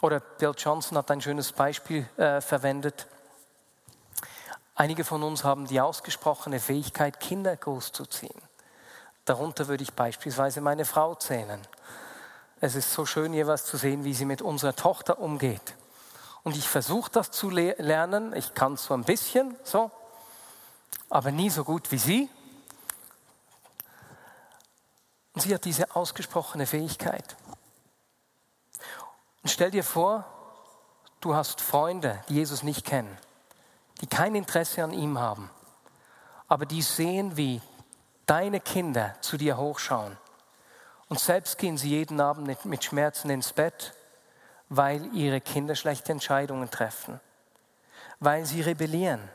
Oder 0.00 0.20
Bill 0.20 0.54
Johnson 0.56 0.98
hat 0.98 1.10
ein 1.10 1.20
schönes 1.20 1.52
Beispiel 1.52 2.08
äh, 2.16 2.40
verwendet. 2.40 3.06
Einige 4.78 5.02
von 5.02 5.24
uns 5.24 5.42
haben 5.42 5.66
die 5.66 5.80
ausgesprochene 5.80 6.60
Fähigkeit, 6.60 7.18
Kinder 7.18 7.56
großzuziehen. 7.56 8.40
Darunter 9.24 9.66
würde 9.66 9.82
ich 9.82 9.92
beispielsweise 9.92 10.60
meine 10.60 10.84
Frau 10.84 11.16
zählen. 11.16 11.60
Es 12.60 12.76
ist 12.76 12.92
so 12.92 13.04
schön, 13.04 13.32
jeweils 13.32 13.64
zu 13.64 13.76
sehen, 13.76 14.04
wie 14.04 14.14
sie 14.14 14.24
mit 14.24 14.40
unserer 14.40 14.76
Tochter 14.76 15.18
umgeht. 15.18 15.74
Und 16.44 16.56
ich 16.56 16.68
versuche 16.68 17.10
das 17.10 17.32
zu 17.32 17.50
le 17.50 17.74
lernen. 17.78 18.32
Ich 18.36 18.54
kann 18.54 18.76
so 18.76 18.94
ein 18.94 19.02
bisschen, 19.02 19.56
so, 19.64 19.90
aber 21.10 21.32
nie 21.32 21.50
so 21.50 21.64
gut 21.64 21.90
wie 21.90 21.98
sie. 21.98 22.30
Und 25.34 25.40
sie 25.40 25.52
hat 25.52 25.64
diese 25.64 25.96
ausgesprochene 25.96 26.66
Fähigkeit. 26.66 27.34
Und 29.42 29.50
stell 29.50 29.72
dir 29.72 29.82
vor, 29.82 30.24
du 31.20 31.34
hast 31.34 31.60
Freunde, 31.60 32.22
die 32.28 32.34
Jesus 32.34 32.62
nicht 32.62 32.86
kennen, 32.86 33.18
die 34.00 34.06
kein 34.06 34.34
Interesse 34.34 34.84
an 34.84 34.92
ihm 34.92 35.18
haben, 35.18 35.50
aber 36.46 36.66
die 36.66 36.82
sehen, 36.82 37.36
wie 37.36 37.60
deine 38.26 38.60
Kinder 38.60 39.14
zu 39.20 39.36
dir 39.36 39.56
hochschauen. 39.56 40.16
Und 41.08 41.18
selbst 41.18 41.58
gehen 41.58 41.78
sie 41.78 41.90
jeden 41.90 42.20
Abend 42.20 42.64
mit 42.64 42.84
Schmerzen 42.84 43.30
ins 43.30 43.52
Bett, 43.52 43.94
weil 44.68 45.14
ihre 45.14 45.40
Kinder 45.40 45.74
schlechte 45.74 46.12
Entscheidungen 46.12 46.70
treffen, 46.70 47.20
weil 48.20 48.44
sie 48.44 48.60
rebellieren. 48.60 49.28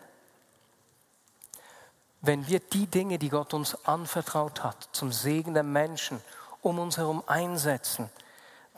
Wenn 2.21 2.47
wir 2.47 2.59
die 2.59 2.87
Dinge, 2.87 3.17
die 3.17 3.29
Gott 3.29 3.53
uns 3.53 3.75
anvertraut 3.85 4.63
hat, 4.63 4.89
zum 4.91 5.11
Segen 5.11 5.53
der 5.53 5.63
Menschen 5.63 6.21
um 6.61 6.79
uns 6.79 6.97
herum 6.97 7.23
einsetzen, 7.27 8.09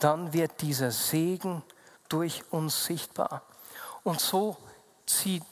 dann 0.00 0.32
wird 0.32 0.60
dieser 0.62 0.90
Segen 0.90 1.62
durch 2.08 2.44
uns 2.50 2.84
sichtbar. 2.84 3.42
Und 4.02 4.20
so 4.20 4.56
zieht, 5.06 5.44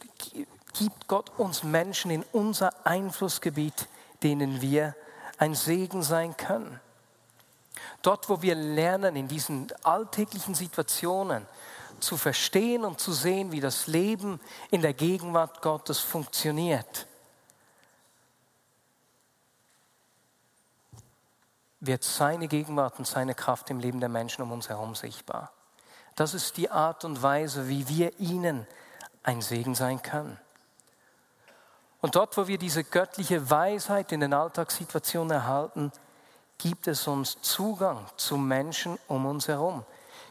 gibt 0.74 1.08
Gott 1.08 1.30
uns 1.38 1.62
Menschen 1.62 2.10
in 2.10 2.24
unser 2.32 2.86
Einflussgebiet, 2.86 3.88
denen 4.22 4.60
wir 4.60 4.94
ein 5.38 5.54
Segen 5.54 6.02
sein 6.02 6.36
können. 6.36 6.80
Dort, 8.02 8.28
wo 8.28 8.42
wir 8.42 8.54
lernen, 8.54 9.16
in 9.16 9.28
diesen 9.28 9.72
alltäglichen 9.82 10.54
Situationen 10.54 11.46
zu 12.00 12.16
verstehen 12.16 12.84
und 12.84 13.00
zu 13.00 13.12
sehen, 13.12 13.52
wie 13.52 13.60
das 13.60 13.86
Leben 13.86 14.40
in 14.70 14.82
der 14.82 14.92
Gegenwart 14.92 15.62
Gottes 15.62 16.00
funktioniert, 16.00 17.06
wird 21.80 22.02
seine 22.02 22.48
Gegenwart 22.48 22.98
und 22.98 23.06
seine 23.06 23.34
Kraft 23.34 23.70
im 23.70 23.78
Leben 23.78 24.00
der 24.00 24.08
Menschen 24.08 24.42
um 24.42 24.52
uns 24.52 24.68
herum 24.68 24.94
sichtbar. 24.94 25.52
Das 26.16 26.34
ist 26.34 26.56
die 26.56 26.70
Art 26.70 27.04
und 27.04 27.22
Weise, 27.22 27.68
wie 27.68 27.88
wir 27.88 28.18
ihnen 28.18 28.66
ein 29.24 29.42
Segen 29.42 29.74
sein 29.74 30.00
können. 30.02 30.38
Und 32.00 32.14
dort, 32.14 32.36
wo 32.36 32.46
wir 32.46 32.58
diese 32.58 32.84
göttliche 32.84 33.50
Weisheit 33.50 34.12
in 34.12 34.20
den 34.20 34.32
Alltagssituationen 34.32 35.32
erhalten, 35.32 35.90
gibt 36.58 36.86
es 36.86 37.08
uns 37.08 37.40
Zugang 37.40 38.06
zu 38.16 38.36
Menschen 38.36 38.98
um 39.08 39.26
uns 39.26 39.48
herum. 39.48 39.84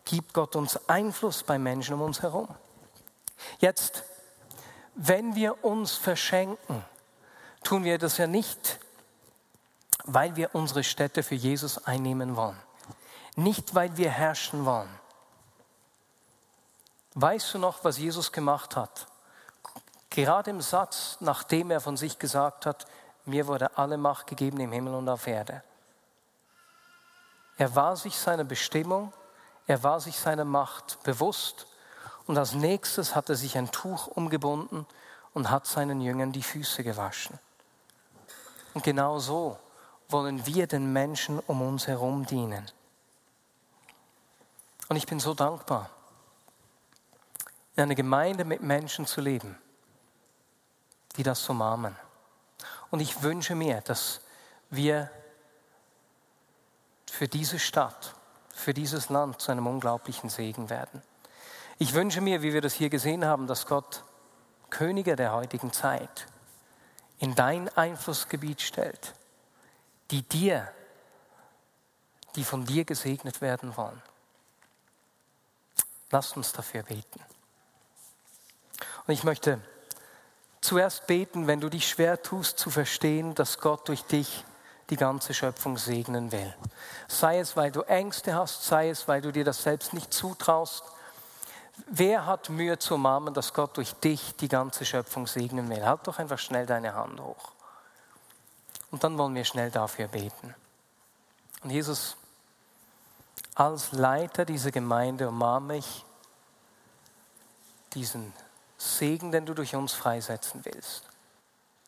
Gibt 0.06 0.34
Gott 0.34 0.56
uns 0.56 0.78
Einfluss 0.88 1.44
bei 1.44 1.60
Menschen 1.60 1.96
um 1.96 2.02
uns 2.02 2.22
herum. 2.22 2.48
Jetzt, 3.60 4.04
wenn 4.96 5.36
wir 5.36 5.66
uns 5.66 5.94
verschenken, 5.94 6.86
tun 7.64 7.84
wir 7.84 7.98
das 7.98 8.18
ja 8.18 8.28
nicht 8.28 8.80
weil 10.06 10.36
wir 10.36 10.54
unsere 10.54 10.84
Städte 10.84 11.24
für 11.24 11.36
Jesus 11.36 11.86
einnehmen 11.86 12.36
wollen. 12.36 12.58
Nicht, 13.36 13.74
weil 13.74 13.96
wir 13.98 14.10
herrschen 14.10 14.66
wollen. 14.66 14.90
Weißt 17.16 17.54
du 17.54 17.60
noch, 17.60 17.84
was 17.84 17.98
Jesus 17.98 18.32
gemacht 18.32 18.76
hat? 18.76 19.08
Gerade 20.10 20.52
im 20.52 20.62
Satz, 20.62 21.18
nachdem 21.20 21.72
er 21.72 21.82
von 21.82 21.98
sich 21.98 22.20
gesagt 22.20 22.66
hat, 22.66 22.86
mir 23.26 23.48
wurde 23.48 23.78
alle 23.78 23.98
Macht 23.98 24.28
gegeben 24.28 24.60
im 24.60 24.72
Himmel 24.72 24.96
und 24.96 25.10
auf 25.10 25.28
Erde. 25.28 25.64
Er 27.58 27.76
war 27.76 27.96
sich 27.96 28.18
seiner 28.18 28.44
Bestimmung, 28.44 29.14
er 29.68 29.84
war 29.84 30.00
sich 30.00 30.18
seiner 30.18 30.46
Macht 30.46 31.02
bewusst 31.04 31.68
und 32.26 32.38
als 32.38 32.54
nächstes 32.54 33.16
hat 33.16 33.30
er 33.30 33.36
sich 33.36 33.58
ein 33.58 33.72
Tuch 33.72 34.08
umgebunden 34.08 34.86
und 35.34 35.50
hat 35.50 35.68
seinen 35.68 36.02
Jüngern 36.02 36.32
die 36.32 36.44
Füße 36.44 36.84
gewaschen. 36.84 37.40
Und 38.74 38.84
genau 38.84 39.20
so 39.20 39.58
wollen 40.10 40.46
wir 40.46 40.68
den 40.68 40.92
Menschen 40.92 41.40
um 41.40 41.62
uns 41.62 41.88
herum 41.88 42.26
dienen. 42.26 42.70
Und 44.90 44.96
ich 44.96 45.06
bin 45.06 45.20
so 45.20 45.34
dankbar, 45.34 45.90
in 47.76 47.84
einer 47.84 47.96
Gemeinde 47.96 48.46
mit 48.46 48.62
Menschen 48.62 49.06
zu 49.06 49.22
leben, 49.22 49.58
die 51.18 51.24
das 51.24 51.44
so 51.44 51.54
umarmen. 51.54 51.96
Und 52.92 53.00
ich 53.00 53.22
wünsche 53.24 53.56
mir, 53.56 53.82
dass 53.82 54.22
wir 54.70 55.10
für 57.10 57.28
diese 57.28 57.60
Stadt, 57.60 58.16
für 58.54 58.74
dieses 58.74 59.10
Land 59.10 59.42
zu 59.42 59.52
einem 59.52 59.68
unglaublichen 59.68 60.30
Segen 60.30 60.70
werden. 60.70 61.02
Ich 61.80 61.94
wünsche 61.94 62.22
mir, 62.22 62.42
wie 62.42 62.54
wir 62.54 62.62
das 62.62 62.74
hier 62.74 62.90
gesehen 62.90 63.26
haben, 63.26 63.48
dass 63.48 63.66
Gott 63.66 64.04
Könige 64.70 65.16
der 65.16 65.34
heutigen 65.34 65.72
Zeit 65.72 66.28
in 67.20 67.36
dein 67.36 67.70
Einflussgebiet 67.78 68.62
stellt 68.62 69.14
die 70.14 70.22
dir, 70.22 70.72
die 72.36 72.44
von 72.44 72.66
dir 72.66 72.86
gesegnet 72.86 73.42
werden 73.42 73.76
wollen. 73.76 74.02
Lasst 76.12 76.38
uns 76.38 76.52
dafür 76.52 76.84
beten. 76.84 77.20
Und 79.06 79.14
ich 79.14 79.24
möchte 79.24 79.60
zuerst 80.62 81.08
beten, 81.08 81.48
wenn 81.48 81.60
du 81.60 81.70
dich 81.70 81.88
schwer 81.88 82.22
tust 82.22 82.58
zu 82.58 82.70
verstehen, 82.70 83.36
dass 83.36 83.60
Gott 83.60 83.88
durch 83.88 84.04
dich 84.04 84.46
die 84.90 84.96
ganze 84.96 85.34
Schöpfung 85.34 85.78
segnen 85.78 86.32
will. 86.32 86.54
Sei 87.08 87.40
es, 87.40 87.56
weil 87.56 87.72
du 87.72 87.82
Ängste 87.82 88.36
hast, 88.36 88.64
sei 88.64 88.90
es, 88.90 89.08
weil 89.08 89.22
du 89.22 89.32
dir 89.32 89.44
das 89.44 89.64
selbst 89.64 89.94
nicht 89.94 90.14
zutraust. 90.14 90.84
Wer 91.88 92.26
hat 92.26 92.50
Mühe 92.50 92.78
zu 92.78 92.96
umarmen, 92.96 93.34
dass 93.34 93.54
Gott 93.54 93.78
durch 93.78 93.94
dich 93.94 94.36
die 94.36 94.48
ganze 94.48 94.86
Schöpfung 94.86 95.28
segnen 95.28 95.70
will? 95.70 95.86
Halt 95.86 96.06
doch 96.06 96.20
einfach 96.20 96.40
schnell 96.40 96.66
deine 96.66 96.94
Hand 96.94 97.20
hoch. 97.20 97.52
Und 98.92 99.04
dann 99.04 99.18
wollen 99.18 99.34
wir 99.34 99.46
schnell 99.46 99.72
dafür 99.72 100.08
beten. 100.08 100.54
Und 101.64 101.72
Jesus, 101.72 102.16
als 103.56 103.92
Leiter 103.92 104.46
dieser 104.46 104.72
Gemeinde 104.72 105.30
umarme 105.30 105.78
ich 105.78 106.06
diesen 107.94 108.34
Segen, 108.84 109.32
den 109.32 109.46
du 109.46 109.54
durch 109.54 109.76
uns 109.76 109.94
freisetzen 109.94 110.66
willst. 110.66 111.08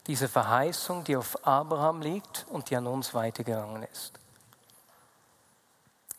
Diese 0.07 0.29
Verheißung, 0.29 1.03
die 1.03 1.17
auf 1.17 1.45
Abraham 1.45 2.01
liegt 2.01 2.45
und 2.49 2.69
die 2.69 2.75
an 2.75 2.87
uns 2.87 3.13
weitergegangen 3.13 3.83
ist. 3.83 4.13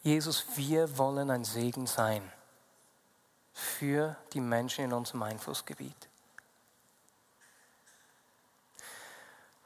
Jesus, 0.02 0.44
wir 0.54 0.98
wollen 0.98 1.30
ein 1.30 1.44
Segen 1.44 1.86
sein 1.86 2.30
für 3.52 4.16
die 4.32 4.40
Menschen 4.40 4.84
in 4.84 4.92
unserem 4.92 5.22
Einflussgebiet. 5.22 6.08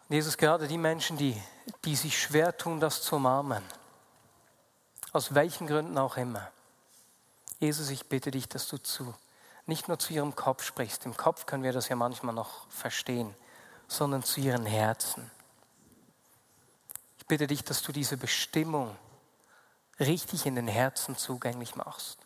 Jesus, 0.09 0.37
gerade 0.37 0.67
die 0.67 0.79
Menschen, 0.79 1.17
die, 1.17 1.41
die 1.85 1.97
sich 1.97 2.21
schwer 2.21 2.57
tun, 2.57 2.81
das 2.81 3.03
zu 3.03 3.17
umarmen, 3.17 3.65
aus 5.13 5.35
welchen 5.35 5.67
Gründen 5.67 5.99
auch 5.99 6.17
immer. 6.17 6.51
Jesus, 7.59 7.91
ich 7.91 8.09
bitte 8.09 8.31
dich, 8.31 8.49
dass 8.49 8.69
du 8.69 8.79
zu, 8.79 9.15
nicht 9.71 9.89
nur 9.89 9.99
zu 9.99 10.13
ihrem 10.13 10.35
Kopf 10.35 10.65
sprichst, 10.65 11.07
im 11.07 11.17
Kopf 11.17 11.47
können 11.47 11.63
wir 11.63 11.73
das 11.73 11.89
ja 11.89 11.97
manchmal 11.97 12.35
noch 12.35 12.69
verstehen, 12.71 13.35
sondern 13.89 14.23
zu 14.23 14.41
ihren 14.41 14.67
Herzen. 14.67 15.31
bitte 17.29 17.47
dich, 17.47 17.63
dass 17.63 17.81
du 17.83 17.93
diese 17.93 18.17
Bestimmung 18.17 18.97
richtig 20.01 20.47
in 20.47 20.57
den 20.57 20.67
Herzen 20.67 21.17
zugänglich 21.17 21.77
machst. 21.77 22.19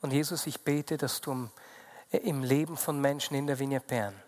Und 0.00 0.12
Jesus, 0.12 0.46
ich 0.46 0.62
bete, 0.62 0.96
dass 0.96 1.20
du 1.20 1.50
im 2.10 2.42
Leben 2.42 2.78
von 2.78 2.98
Menschen 2.98 3.34
in 3.34 3.46
der 3.46 3.58
Vignette 3.58 3.86
Bern, 3.86 4.22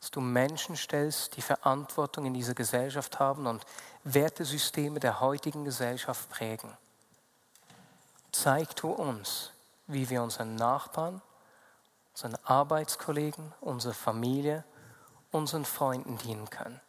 dass 0.00 0.10
du 0.10 0.20
Menschen 0.20 0.76
stellst, 0.76 1.36
die 1.36 1.42
Verantwortung 1.42 2.26
in 2.26 2.34
dieser 2.34 2.54
Gesellschaft 2.54 3.20
haben 3.20 3.46
und 3.46 3.64
Wertesysteme 4.02 4.98
der 4.98 5.20
heutigen 5.20 5.64
Gesellschaft 5.64 6.28
prägen. 6.28 6.76
Zeig 8.32 8.74
du 8.76 8.90
uns, 8.90 9.52
wie 9.86 10.08
wir 10.08 10.22
unseren 10.22 10.56
Nachbarn, 10.56 11.20
unseren 12.12 12.36
Arbeitskollegen, 12.44 13.52
unserer 13.60 13.94
Familie, 13.94 14.64
unseren 15.30 15.64
Freunden 15.64 16.18
dienen 16.18 16.48
können. 16.50 16.80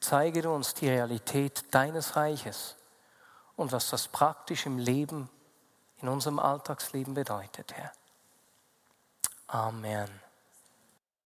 Zeige 0.00 0.42
du 0.42 0.50
uns 0.50 0.74
die 0.74 0.88
Realität 0.88 1.64
deines 1.72 2.14
Reiches 2.14 2.76
und 3.56 3.72
was 3.72 3.90
das 3.90 4.06
praktisch 4.08 4.66
im 4.66 4.78
Leben, 4.78 5.28
in 6.00 6.08
unserem 6.08 6.38
Alltagsleben 6.38 7.14
bedeutet, 7.14 7.72
Herr. 7.74 7.92
Amen. 9.48 10.27